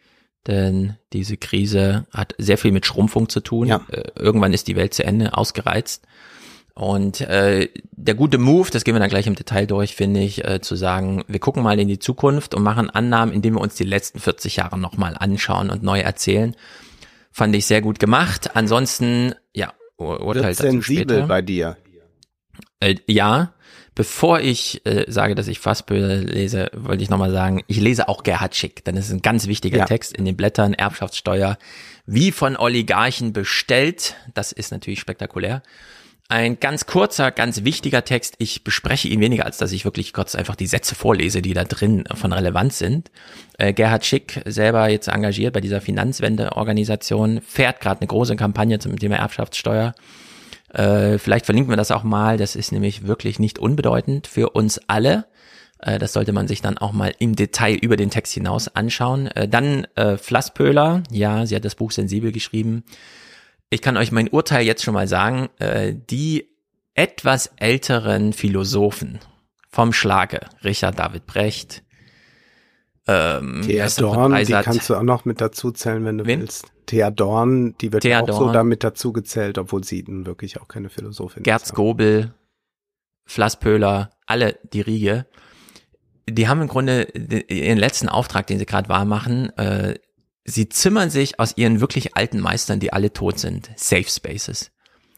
denn 0.46 0.96
diese 1.12 1.36
Krise 1.36 2.06
hat 2.10 2.34
sehr 2.38 2.56
viel 2.56 2.72
mit 2.72 2.86
Schrumpfung 2.86 3.28
zu 3.28 3.40
tun. 3.40 3.68
Ja. 3.68 3.84
Äh, 3.90 4.04
irgendwann 4.14 4.54
ist 4.54 4.68
die 4.68 4.76
Welt 4.76 4.94
zu 4.94 5.04
Ende, 5.04 5.36
ausgereizt. 5.36 6.06
Und 6.80 7.20
äh, 7.20 7.68
der 7.92 8.14
gute 8.14 8.38
Move, 8.38 8.70
das 8.70 8.84
gehen 8.84 8.94
wir 8.94 9.00
dann 9.00 9.10
gleich 9.10 9.26
im 9.26 9.34
Detail 9.34 9.66
durch, 9.66 9.94
finde 9.94 10.20
ich, 10.20 10.46
äh, 10.46 10.62
zu 10.62 10.76
sagen, 10.76 11.22
wir 11.28 11.38
gucken 11.38 11.62
mal 11.62 11.78
in 11.78 11.88
die 11.88 11.98
Zukunft 11.98 12.54
und 12.54 12.62
machen 12.62 12.88
Annahmen, 12.88 13.34
indem 13.34 13.56
wir 13.56 13.60
uns 13.60 13.74
die 13.74 13.84
letzten 13.84 14.18
40 14.18 14.56
Jahre 14.56 14.78
nochmal 14.78 15.14
anschauen 15.14 15.68
und 15.68 15.82
neu 15.82 16.00
erzählen. 16.00 16.56
Fand 17.32 17.54
ich 17.54 17.66
sehr 17.66 17.82
gut 17.82 17.98
gemacht. 17.98 18.56
Ansonsten, 18.56 19.34
ja, 19.52 19.74
urteilt 19.98 20.58
dazu 20.58 20.70
sensibel 20.70 21.16
später. 21.16 21.26
bei 21.26 21.42
dir. 21.42 21.76
Äh, 22.80 22.94
ja, 23.06 23.52
bevor 23.94 24.40
ich 24.40 24.80
äh, 24.86 25.04
sage, 25.06 25.34
dass 25.34 25.48
ich 25.48 25.58
Fassböhle 25.58 26.20
lese, 26.20 26.70
wollte 26.74 27.02
ich 27.02 27.10
nochmal 27.10 27.30
sagen, 27.30 27.62
ich 27.66 27.78
lese 27.78 28.08
auch 28.08 28.22
Gerhard 28.22 28.56
Schick, 28.56 28.86
denn 28.86 28.96
es 28.96 29.08
ist 29.08 29.12
ein 29.12 29.20
ganz 29.20 29.46
wichtiger 29.46 29.80
ja. 29.80 29.84
Text 29.84 30.16
in 30.16 30.24
den 30.24 30.34
Blättern, 30.34 30.72
Erbschaftssteuer, 30.72 31.58
wie 32.06 32.32
von 32.32 32.56
Oligarchen 32.56 33.34
bestellt. 33.34 34.16
Das 34.32 34.50
ist 34.50 34.72
natürlich 34.72 35.00
spektakulär. 35.00 35.62
Ein 36.30 36.60
ganz 36.60 36.86
kurzer, 36.86 37.32
ganz 37.32 37.64
wichtiger 37.64 38.04
Text. 38.04 38.36
Ich 38.38 38.62
bespreche 38.62 39.08
ihn 39.08 39.18
weniger, 39.18 39.46
als 39.46 39.58
dass 39.58 39.72
ich 39.72 39.84
wirklich 39.84 40.12
kurz 40.12 40.36
einfach 40.36 40.54
die 40.54 40.68
Sätze 40.68 40.94
vorlese, 40.94 41.42
die 41.42 41.54
da 41.54 41.64
drin 41.64 42.04
von 42.14 42.32
Relevanz 42.32 42.78
sind. 42.78 43.10
Äh, 43.58 43.72
Gerhard 43.72 44.06
Schick, 44.06 44.40
selber 44.46 44.88
jetzt 44.88 45.08
engagiert 45.08 45.54
bei 45.54 45.60
dieser 45.60 45.80
Finanzwende-Organisation, 45.80 47.40
fährt 47.44 47.80
gerade 47.80 48.02
eine 48.02 48.06
große 48.06 48.36
Kampagne 48.36 48.78
zum 48.78 48.96
Thema 48.96 49.16
Erbschaftssteuer 49.16 49.92
äh, 50.72 51.18
vielleicht 51.18 51.46
verlinken 51.46 51.72
wir 51.72 51.76
das 51.76 51.90
auch 51.90 52.04
mal. 52.04 52.36
Das 52.36 52.54
ist 52.54 52.70
nämlich 52.70 53.08
wirklich 53.08 53.40
nicht 53.40 53.58
unbedeutend 53.58 54.28
für 54.28 54.50
uns 54.50 54.80
alle. 54.86 55.24
Äh, 55.80 55.98
das 55.98 56.12
sollte 56.12 56.30
man 56.30 56.46
sich 56.46 56.62
dann 56.62 56.78
auch 56.78 56.92
mal 56.92 57.12
im 57.18 57.34
Detail 57.34 57.74
über 57.74 57.96
den 57.96 58.10
Text 58.10 58.34
hinaus 58.34 58.68
anschauen. 58.76 59.30
Dann 59.48 59.88
Flasspöhler. 60.16 61.02
Ja, 61.10 61.44
sie 61.44 61.56
hat 61.56 61.64
das 61.64 61.74
Buch 61.74 61.90
sensibel 61.90 62.30
geschrieben. 62.30 62.84
Ich 63.70 63.82
kann 63.82 63.96
euch 63.96 64.12
mein 64.12 64.28
Urteil 64.28 64.66
jetzt 64.66 64.82
schon 64.82 64.94
mal 64.94 65.08
sagen. 65.08 65.48
Äh, 65.58 65.94
die 65.94 66.48
etwas 66.94 67.52
älteren 67.56 68.32
Philosophen 68.32 69.20
vom 69.68 69.92
Schlage, 69.92 70.40
Richard 70.64 70.98
David 70.98 71.26
Brecht, 71.26 71.84
ähm, 73.06 73.62
die 73.66 73.82
Dorn, 73.98 74.34
die 74.44 74.52
kannst 74.52 74.90
du 74.90 74.94
auch 74.94 75.02
noch 75.02 75.24
mit 75.24 75.40
dazu 75.40 75.70
zählen, 75.70 76.04
wenn 76.04 76.18
du 76.18 76.26
Wen? 76.26 76.40
willst. 76.40 76.72
Thea 76.86 77.10
Dorn, 77.10 77.76
die 77.80 77.92
wird 77.92 78.02
Thea 78.02 78.20
auch 78.20 78.26
Dorn. 78.26 78.38
so 78.38 78.52
damit 78.52 78.84
dazu 78.84 79.12
gezählt, 79.12 79.58
obwohl 79.58 79.84
sie 79.84 80.04
wirklich 80.06 80.60
auch 80.60 80.68
keine 80.68 80.90
Philosophin 80.90 81.42
Gerz 81.42 81.62
ist. 81.62 81.68
Gerz 81.70 81.76
Gobel, 81.76 82.34
Flasspöhler, 83.24 84.10
alle 84.26 84.58
die 84.72 84.80
Riege. 84.80 85.26
Die 86.28 86.48
haben 86.48 86.60
im 86.62 86.68
Grunde 86.68 87.02
ihren 87.02 87.78
letzten 87.78 88.08
Auftrag, 88.08 88.46
den 88.48 88.58
sie 88.58 88.66
gerade 88.66 88.88
wahr 88.88 89.04
machen, 89.04 89.56
äh, 89.56 89.94
sie 90.44 90.68
zimmern 90.68 91.10
sich 91.10 91.38
aus 91.38 91.56
ihren 91.56 91.80
wirklich 91.80 92.16
alten 92.16 92.40
Meistern, 92.40 92.80
die 92.80 92.92
alle 92.92 93.12
tot 93.12 93.38
sind, 93.38 93.70
Safe 93.76 94.08
Spaces, 94.08 94.70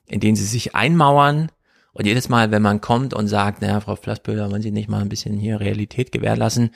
in 0.07 0.21
denen 0.21 0.37
sie 0.37 0.45
sich 0.45 0.75
einmauern 0.75 1.51
und 1.93 2.07
jedes 2.07 2.29
Mal, 2.29 2.51
wenn 2.51 2.63
man 2.63 2.81
kommt 2.81 3.15
und 3.15 3.29
sagt, 3.29 3.63
naja, 3.63 3.81
Frau 3.81 3.97
Flasspöhler, 3.97 4.51
wollen 4.51 4.63
Sie 4.63 4.71
nicht 4.71 4.89
mal 4.89 5.01
ein 5.01 5.09
bisschen 5.09 5.39
hier 5.39 5.61
Realität 5.61 6.13
gewährlassen, 6.13 6.71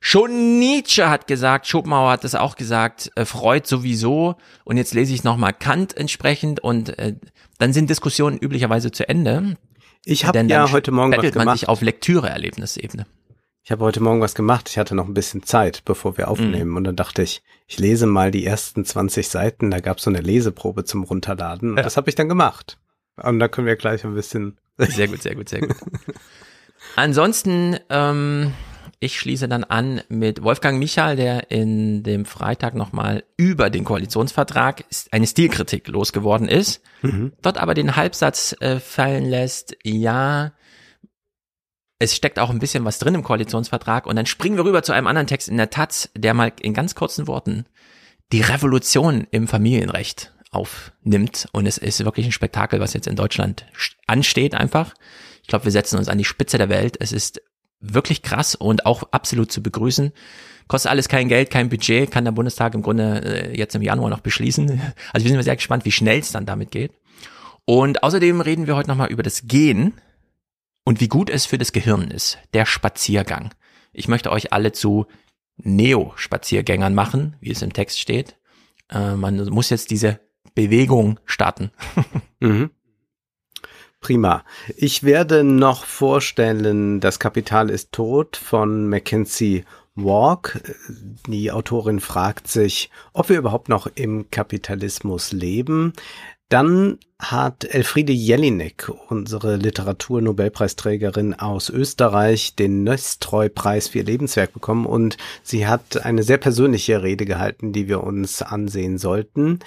Schon 0.00 0.58
Nietzsche 0.58 1.10
hat 1.10 1.26
gesagt, 1.26 1.66
Schopenhauer 1.66 2.12
hat 2.12 2.24
das 2.24 2.34
auch 2.36 2.54
gesagt, 2.54 3.10
äh, 3.16 3.24
Freud 3.24 3.66
sowieso. 3.66 4.36
Und 4.64 4.76
jetzt 4.76 4.94
lese 4.94 5.12
ich 5.12 5.24
nochmal 5.24 5.52
Kant 5.52 5.96
entsprechend 5.96 6.60
und 6.60 6.96
äh, 6.98 7.16
dann 7.58 7.72
sind 7.72 7.90
Diskussionen 7.90 8.38
üblicherweise 8.38 8.92
zu 8.92 9.08
Ende. 9.08 9.56
Ich 10.04 10.24
habe 10.24 10.38
ja 10.40 10.70
heute 10.70 10.92
Morgen 10.92 11.12
was 11.12 11.22
gemacht. 11.22 11.46
man 11.46 11.56
sich 11.56 11.68
auf 11.68 11.82
Lektüre-Erlebnisebene. 11.82 13.06
Ich 13.68 13.72
habe 13.72 13.84
heute 13.84 14.00
Morgen 14.00 14.22
was 14.22 14.34
gemacht. 14.34 14.70
Ich 14.70 14.78
hatte 14.78 14.94
noch 14.94 15.06
ein 15.06 15.12
bisschen 15.12 15.42
Zeit, 15.42 15.82
bevor 15.84 16.16
wir 16.16 16.28
aufnehmen. 16.28 16.70
Mhm. 16.70 16.76
Und 16.78 16.84
dann 16.84 16.96
dachte 16.96 17.20
ich, 17.20 17.42
ich 17.66 17.78
lese 17.78 18.06
mal 18.06 18.30
die 18.30 18.46
ersten 18.46 18.82
20 18.82 19.28
Seiten. 19.28 19.70
Da 19.70 19.80
gab 19.80 19.98
es 19.98 20.04
so 20.04 20.10
eine 20.10 20.22
Leseprobe 20.22 20.84
zum 20.84 21.02
Runterladen. 21.02 21.72
Und 21.72 21.76
ja. 21.76 21.82
das 21.82 21.98
habe 21.98 22.08
ich 22.08 22.14
dann 22.14 22.30
gemacht. 22.30 22.78
Und 23.22 23.40
da 23.40 23.48
können 23.48 23.66
wir 23.66 23.76
gleich 23.76 24.06
ein 24.06 24.14
bisschen. 24.14 24.56
Sehr 24.78 25.06
gut, 25.08 25.20
sehr 25.20 25.34
gut, 25.34 25.50
sehr 25.50 25.60
gut. 25.60 25.76
Ansonsten, 26.96 27.76
ähm, 27.90 28.54
Ich 29.00 29.20
schließe 29.20 29.48
dann 29.48 29.64
an 29.64 30.00
mit 30.08 30.42
Wolfgang 30.42 30.78
Michal, 30.78 31.16
der 31.16 31.50
in 31.50 32.02
dem 32.02 32.24
Freitag 32.24 32.74
nochmal 32.74 33.22
über 33.36 33.68
den 33.68 33.84
Koalitionsvertrag 33.84 34.86
eine 35.10 35.26
Stilkritik 35.26 35.86
losgeworden 35.88 36.48
ist, 36.48 36.80
mhm. 37.02 37.32
dort 37.42 37.58
aber 37.58 37.74
den 37.74 37.96
Halbsatz 37.96 38.56
äh, 38.60 38.80
fallen 38.80 39.26
lässt, 39.26 39.76
ja, 39.84 40.52
es 41.98 42.14
steckt 42.14 42.38
auch 42.38 42.50
ein 42.50 42.60
bisschen 42.60 42.84
was 42.84 42.98
drin 42.98 43.14
im 43.14 43.24
Koalitionsvertrag 43.24 44.06
und 44.06 44.16
dann 44.16 44.26
springen 44.26 44.56
wir 44.56 44.64
rüber 44.64 44.82
zu 44.82 44.92
einem 44.92 45.06
anderen 45.06 45.26
Text 45.26 45.48
in 45.48 45.56
der 45.56 45.70
Taz, 45.70 46.10
der 46.16 46.34
mal 46.34 46.52
in 46.60 46.74
ganz 46.74 46.94
kurzen 46.94 47.26
Worten 47.26 47.66
die 48.32 48.40
Revolution 48.40 49.26
im 49.30 49.48
Familienrecht 49.48 50.32
aufnimmt 50.50 51.48
und 51.52 51.66
es 51.66 51.78
ist 51.78 52.04
wirklich 52.04 52.26
ein 52.26 52.32
Spektakel, 52.32 52.80
was 52.80 52.94
jetzt 52.94 53.06
in 53.06 53.16
Deutschland 53.16 53.66
ansteht 54.06 54.54
einfach. 54.54 54.94
Ich 55.42 55.48
glaube, 55.48 55.64
wir 55.64 55.72
setzen 55.72 55.98
uns 55.98 56.08
an 56.08 56.18
die 56.18 56.24
Spitze 56.24 56.58
der 56.58 56.68
Welt. 56.68 56.96
Es 57.00 57.12
ist 57.12 57.42
wirklich 57.80 58.22
krass 58.22 58.54
und 58.54 58.86
auch 58.86 59.04
absolut 59.12 59.50
zu 59.50 59.62
begrüßen. 59.62 60.12
Kostet 60.66 60.90
alles 60.90 61.08
kein 61.08 61.28
Geld, 61.28 61.50
kein 61.50 61.70
Budget, 61.70 62.10
kann 62.10 62.24
der 62.24 62.32
Bundestag 62.32 62.74
im 62.74 62.82
Grunde 62.82 63.22
äh, 63.24 63.56
jetzt 63.56 63.74
im 63.74 63.82
Januar 63.82 64.10
noch 64.10 64.20
beschließen. 64.20 64.80
Also 65.12 65.24
wir 65.24 65.32
sind 65.32 65.42
sehr 65.42 65.56
gespannt, 65.56 65.84
wie 65.84 65.92
schnell 65.92 66.18
es 66.18 66.32
dann 66.32 66.44
damit 66.44 66.70
geht. 66.70 66.92
Und 67.64 68.02
außerdem 68.02 68.40
reden 68.40 68.66
wir 68.66 68.76
heute 68.76 68.88
nochmal 68.88 69.10
über 69.10 69.22
das 69.22 69.46
Gehen 69.46 69.94
und 70.88 71.02
wie 71.02 71.08
gut 71.08 71.28
es 71.28 71.44
für 71.44 71.58
das 71.58 71.72
Gehirn 71.72 72.10
ist, 72.10 72.38
der 72.54 72.64
Spaziergang. 72.64 73.52
Ich 73.92 74.08
möchte 74.08 74.32
euch 74.32 74.54
alle 74.54 74.72
zu 74.72 75.04
Neo-Spaziergängern 75.58 76.94
machen, 76.94 77.36
wie 77.42 77.50
es 77.50 77.60
im 77.60 77.74
Text 77.74 78.00
steht. 78.00 78.38
Äh, 78.88 79.14
man 79.14 79.36
muss 79.50 79.68
jetzt 79.68 79.90
diese 79.90 80.18
Bewegung 80.54 81.20
starten. 81.26 81.72
mhm. 82.40 82.70
Prima. 84.00 84.46
Ich 84.78 85.02
werde 85.02 85.44
noch 85.44 85.84
vorstellen, 85.84 87.00
Das 87.00 87.18
Kapital 87.18 87.68
ist 87.68 87.92
tot 87.92 88.38
von 88.38 88.88
Mackenzie 88.88 89.66
Walk. 89.94 90.58
Die 91.26 91.52
Autorin 91.52 92.00
fragt 92.00 92.48
sich, 92.48 92.88
ob 93.12 93.28
wir 93.28 93.36
überhaupt 93.36 93.68
noch 93.68 93.88
im 93.94 94.30
Kapitalismus 94.30 95.32
leben. 95.32 95.92
Dann 96.48 96.98
hat 97.18 97.64
Elfriede 97.64 98.12
Jelinek, 98.12 98.90
unsere 99.08 99.56
Literaturnobelpreisträgerin 99.56 101.34
aus 101.34 101.68
Österreich, 101.68 102.54
den 102.54 102.84
Nöstreu-Preis 102.84 103.88
für 103.88 103.98
ihr 103.98 104.04
Lebenswerk 104.04 104.54
bekommen 104.54 104.86
und 104.86 105.18
sie 105.42 105.66
hat 105.66 106.04
eine 106.04 106.22
sehr 106.22 106.38
persönliche 106.38 107.02
Rede 107.02 107.26
gehalten, 107.26 107.72
die 107.72 107.88
wir 107.88 108.02
uns 108.02 108.40
ansehen 108.40 108.96
sollten. 108.96 109.58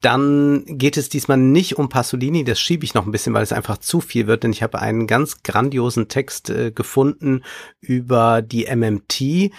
Dann 0.00 0.64
geht 0.66 0.96
es 0.96 1.08
diesmal 1.08 1.36
nicht 1.36 1.76
um 1.76 1.88
Pasolini, 1.88 2.42
das 2.42 2.58
schiebe 2.58 2.84
ich 2.84 2.94
noch 2.94 3.04
ein 3.04 3.12
bisschen, 3.12 3.34
weil 3.34 3.42
es 3.42 3.52
einfach 3.52 3.78
zu 3.78 4.00
viel 4.00 4.26
wird, 4.26 4.42
denn 4.42 4.52
ich 4.52 4.62
habe 4.62 4.80
einen 4.80 5.06
ganz 5.06 5.42
grandiosen 5.42 6.08
Text 6.08 6.50
äh, 6.50 6.72
gefunden 6.72 7.42
über 7.80 8.42
die 8.42 8.66
MMT. 8.74 9.52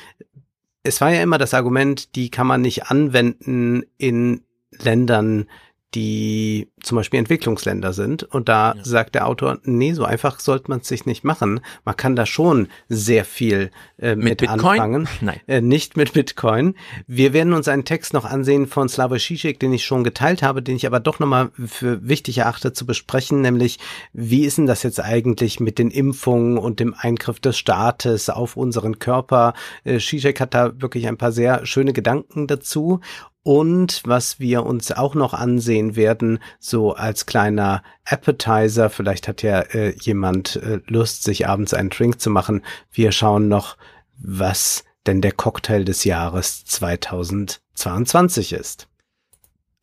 Es 0.84 1.00
war 1.00 1.14
ja 1.14 1.22
immer 1.22 1.38
das 1.38 1.54
Argument, 1.54 2.16
die 2.16 2.32
kann 2.32 2.48
man 2.48 2.62
nicht 2.62 2.88
anwenden 2.88 3.84
in 3.98 4.42
Ländern, 4.72 5.48
die 5.96 6.72
zum 6.82 6.98
Beispiel 6.98 7.20
Entwicklungsländer 7.20 7.94
sind. 7.94 8.24
Und 8.24 8.48
da 8.48 8.76
ja. 8.76 8.84
sagt 8.84 9.16
der 9.16 9.28
Autor, 9.28 9.58
nee, 9.64 9.94
so 9.94 10.04
einfach 10.04 10.40
sollte 10.40 10.70
man 10.70 10.80
es 10.80 10.88
sich 10.88 11.06
nicht 11.06 11.24
machen. 11.24 11.62
Man 11.84 11.98
kann 11.98 12.16
da 12.16 12.26
schon 12.26 12.68
sehr 12.88 13.26
viel 13.26 13.72
äh, 13.98 14.16
mit, 14.16 14.42
mit 14.42 14.50
anfangen. 14.50 15.08
Nein. 15.22 15.40
Äh, 15.48 15.62
nicht 15.62 15.98
mit 15.98 16.14
Bitcoin. 16.14 16.76
Wir 17.08 17.34
werden 17.34 17.54
uns 17.54 17.68
einen 17.68 17.86
Text 17.86 18.14
noch 18.14 18.26
ansehen 18.26 18.68
von 18.68 18.88
Slavoj 18.88 19.18
Žižek, 19.18 19.60
den 19.60 19.74
ich 19.74 19.86
schon 19.86 20.04
geteilt 20.04 20.44
habe, 20.44 20.62
den 20.62 20.76
ich 20.76 20.86
aber 20.86 21.00
doch 21.00 21.20
nochmal 21.20 21.50
für 21.66 22.08
wichtig 22.08 22.38
erachte 22.38 22.72
zu 22.74 22.86
besprechen, 22.86 23.42
nämlich 23.42 23.80
wie 24.14 24.46
ist 24.46 24.58
denn 24.58 24.68
das 24.68 24.84
jetzt 24.84 25.00
eigentlich 25.00 25.60
mit 25.60 25.80
den 25.80 25.90
Impfungen 25.90 26.58
und 26.58 26.80
dem 26.80 26.94
Eingriff 26.98 27.40
des 27.40 27.58
Staates 27.58 28.30
auf 28.30 28.56
unseren 28.58 29.00
Körper? 29.00 29.54
Äh, 29.84 30.00
Žižek 30.00 30.40
hat 30.40 30.54
da 30.54 30.80
wirklich 30.82 31.08
ein 31.08 31.18
paar 31.18 31.32
sehr 31.32 31.66
schöne 31.66 31.94
Gedanken 31.94 32.48
dazu. 32.48 33.02
Und 33.44 34.02
was 34.06 34.40
wir 34.40 34.66
uns 34.66 34.92
auch 34.92 35.16
noch 35.16 35.34
ansehen 35.34 35.96
werden, 35.96 36.40
so 36.60 36.94
als 36.94 37.26
kleiner 37.26 37.84
Appetizer, 38.06 38.90
vielleicht 38.90 39.28
hat 39.28 39.42
ja 39.44 39.62
äh, 39.62 39.96
jemand 40.00 40.58
äh, 40.58 40.82
Lust, 40.88 41.24
sich 41.24 41.48
abends 41.48 41.74
einen 41.74 41.90
Drink 41.90 42.20
zu 42.20 42.30
machen. 42.30 42.64
Wir 42.92 43.12
schauen 43.12 43.48
noch, 43.48 43.78
was 44.18 44.84
denn 45.08 45.22
der 45.22 45.32
Cocktail 45.32 45.86
des 45.86 46.04
Jahres 46.04 46.66
2022 46.66 48.54
ist. 48.54 48.88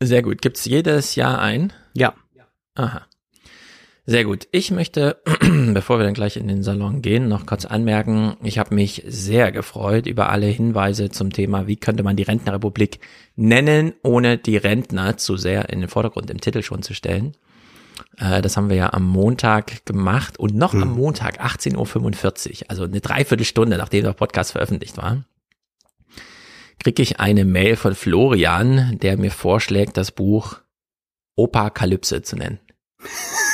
Sehr 0.01 0.21
gut. 0.21 0.41
Gibt's 0.41 0.65
jedes 0.65 1.15
Jahr 1.15 1.39
ein? 1.39 1.73
Ja. 1.93 2.13
Aha. 2.75 3.07
Sehr 4.09 4.23
gut. 4.23 4.47
Ich 4.53 4.71
möchte, 4.71 5.21
bevor 5.73 5.99
wir 5.99 6.05
dann 6.05 6.13
gleich 6.13 6.37
in 6.37 6.47
den 6.47 6.63
Salon 6.63 7.01
gehen, 7.01 7.27
noch 7.27 7.45
kurz 7.45 7.65
anmerken, 7.65 8.37
ich 8.41 8.57
habe 8.57 8.73
mich 8.73 9.03
sehr 9.05 9.51
gefreut 9.51 10.07
über 10.07 10.29
alle 10.29 10.45
Hinweise 10.45 11.09
zum 11.09 11.33
Thema, 11.33 11.67
wie 11.67 11.75
könnte 11.75 12.03
man 12.03 12.15
die 12.15 12.23
Rentnerrepublik 12.23 13.01
nennen, 13.35 13.91
ohne 14.03 14.37
die 14.37 14.55
Rentner 14.55 15.17
zu 15.17 15.35
sehr 15.35 15.67
in 15.67 15.81
den 15.81 15.89
Vordergrund 15.89 16.31
im 16.31 16.39
Titel 16.39 16.63
schon 16.63 16.83
zu 16.83 16.93
stellen. 16.93 17.35
Äh, 18.17 18.41
das 18.41 18.55
haben 18.55 18.69
wir 18.69 18.77
ja 18.77 18.93
am 18.93 19.03
Montag 19.03 19.85
gemacht 19.85 20.39
und 20.39 20.55
noch 20.55 20.71
hm. 20.71 20.83
am 20.83 20.95
Montag 20.95 21.43
18.45 21.43 22.61
Uhr, 22.61 22.65
also 22.69 22.85
eine 22.85 23.01
Dreiviertelstunde, 23.01 23.75
nachdem 23.75 24.05
der 24.05 24.13
Podcast 24.13 24.53
veröffentlicht 24.53 24.95
war, 24.95 25.25
kriege 26.79 27.03
ich 27.03 27.19
eine 27.19 27.43
Mail 27.43 27.75
von 27.75 27.93
Florian, 27.93 28.99
der 29.01 29.17
mir 29.17 29.31
vorschlägt, 29.31 29.97
das 29.97 30.13
Buch 30.13 30.61
Opa-Kalypse 31.35 32.21
zu 32.21 32.37
nennen. 32.37 32.59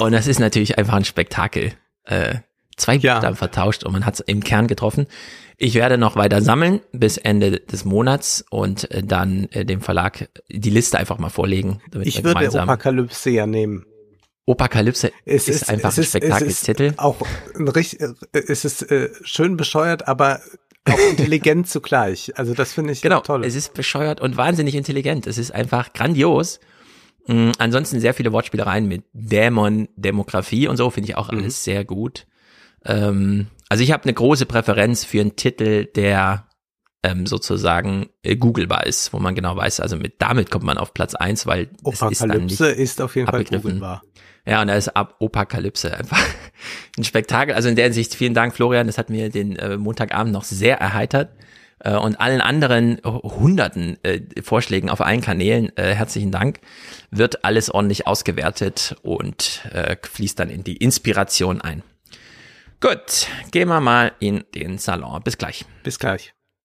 Und 0.00 0.12
das 0.12 0.26
ist 0.26 0.40
natürlich 0.40 0.78
einfach 0.78 0.94
ein 0.94 1.04
Spektakel. 1.04 1.72
Äh, 2.04 2.36
zwei 2.76 2.94
Buchstaben 2.94 3.24
ja. 3.24 3.34
vertauscht 3.34 3.84
und 3.84 3.92
man 3.92 4.06
hat 4.06 4.14
es 4.14 4.20
im 4.20 4.42
Kern 4.42 4.66
getroffen. 4.66 5.06
Ich 5.56 5.74
werde 5.74 5.98
noch 5.98 6.16
weiter 6.16 6.40
sammeln 6.40 6.80
bis 6.92 7.18
Ende 7.18 7.60
des 7.60 7.84
Monats 7.84 8.44
und 8.50 8.90
äh, 8.90 9.02
dann 9.02 9.44
äh, 9.50 9.64
dem 9.64 9.82
Verlag 9.82 10.30
die 10.48 10.70
Liste 10.70 10.98
einfach 10.98 11.18
mal 11.18 11.28
vorlegen. 11.28 11.80
ich 12.02 12.24
würde 12.24 12.60
Apokalypse 12.60 13.30
ja 13.30 13.46
nehmen. 13.46 13.84
Apokalypse 14.46 15.12
ist, 15.24 15.48
ist, 15.48 15.68
einfach 15.68 15.96
ein 15.96 16.02
Spektakeltitel. 16.02 16.94
Auch 16.96 17.18
ein 17.54 17.68
richtig, 17.68 18.00
es 18.32 18.64
ist 18.64 18.90
äh, 18.90 19.10
schön 19.22 19.56
bescheuert, 19.56 20.08
aber 20.08 20.40
auch 20.86 20.98
intelligent 21.10 21.68
zugleich. 21.68 22.32
Also 22.36 22.54
das 22.54 22.72
finde 22.72 22.92
ich 22.92 23.02
genau, 23.02 23.20
toll. 23.20 23.44
Es 23.44 23.54
ist 23.54 23.74
bescheuert 23.74 24.20
und 24.20 24.36
wahnsinnig 24.36 24.74
intelligent. 24.74 25.26
Es 25.26 25.38
ist 25.38 25.52
einfach 25.52 25.92
grandios. 25.92 26.58
Mhm, 27.26 27.52
ansonsten 27.58 28.00
sehr 28.00 28.14
viele 28.14 28.32
Wortspielereien 28.32 28.86
mit 28.86 29.04
Dämon, 29.12 29.88
Demografie 29.96 30.68
und 30.68 30.76
so 30.76 30.90
finde 30.90 31.10
ich 31.10 31.16
auch 31.16 31.30
mhm. 31.30 31.38
alles 31.38 31.64
sehr 31.64 31.84
gut. 31.84 32.26
Ähm, 32.84 33.48
also 33.68 33.84
ich 33.84 33.92
habe 33.92 34.04
eine 34.04 34.14
große 34.14 34.46
Präferenz 34.46 35.04
für 35.04 35.20
einen 35.20 35.36
Titel, 35.36 35.84
der 35.84 36.46
ähm, 37.02 37.26
sozusagen 37.26 38.08
äh, 38.22 38.36
googlebar 38.36 38.86
ist, 38.86 39.12
wo 39.12 39.18
man 39.18 39.34
genau 39.34 39.56
weiß, 39.56 39.80
also 39.80 39.96
mit 39.96 40.20
damit 40.20 40.50
kommt 40.50 40.64
man 40.64 40.76
auf 40.76 40.92
Platz 40.92 41.14
eins, 41.14 41.46
weil 41.46 41.70
es 41.84 42.02
ist 42.02 42.60
ist 42.60 43.00
auf 43.00 43.16
jeden 43.16 43.28
Fall 43.28 43.44
googlebar. 43.44 44.02
Ja, 44.46 44.62
und 44.62 44.68
da 44.68 44.74
ist 44.74 44.88
ab 44.88 45.16
Opakalypse 45.18 45.96
einfach 45.96 46.20
ein 46.98 47.04
Spektakel. 47.04 47.54
Also 47.54 47.68
in 47.68 47.76
der 47.76 47.84
Hinsicht 47.84 48.14
vielen 48.14 48.34
Dank, 48.34 48.54
Florian. 48.54 48.86
Das 48.86 48.98
hat 48.98 49.10
mir 49.10 49.28
den 49.28 49.56
äh, 49.56 49.76
Montagabend 49.76 50.32
noch 50.32 50.44
sehr 50.44 50.78
erheitert 50.78 51.30
äh, 51.80 51.96
und 51.96 52.20
allen 52.20 52.40
anderen 52.40 53.00
hunderten 53.04 54.02
äh, 54.04 54.20
Vorschlägen 54.42 54.90
auf 54.90 55.00
allen 55.00 55.20
Kanälen, 55.20 55.76
äh, 55.76 55.94
herzlichen 55.94 56.30
Dank, 56.30 56.60
wird 57.10 57.44
alles 57.44 57.70
ordentlich 57.70 58.06
ausgewertet 58.06 58.96
und 59.02 59.62
äh, 59.72 59.96
fließt 60.02 60.38
dann 60.38 60.50
in 60.50 60.64
die 60.64 60.76
Inspiration 60.76 61.60
ein. 61.60 61.82
Gut, 62.80 63.26
gehen 63.50 63.68
wir 63.68 63.80
mal 63.80 64.12
in 64.20 64.44
den 64.54 64.78
Salon. 64.78 65.22
Bis 65.22 65.36
gleich. 65.36 65.66
Bis 65.82 65.98
gleich. 65.98 66.32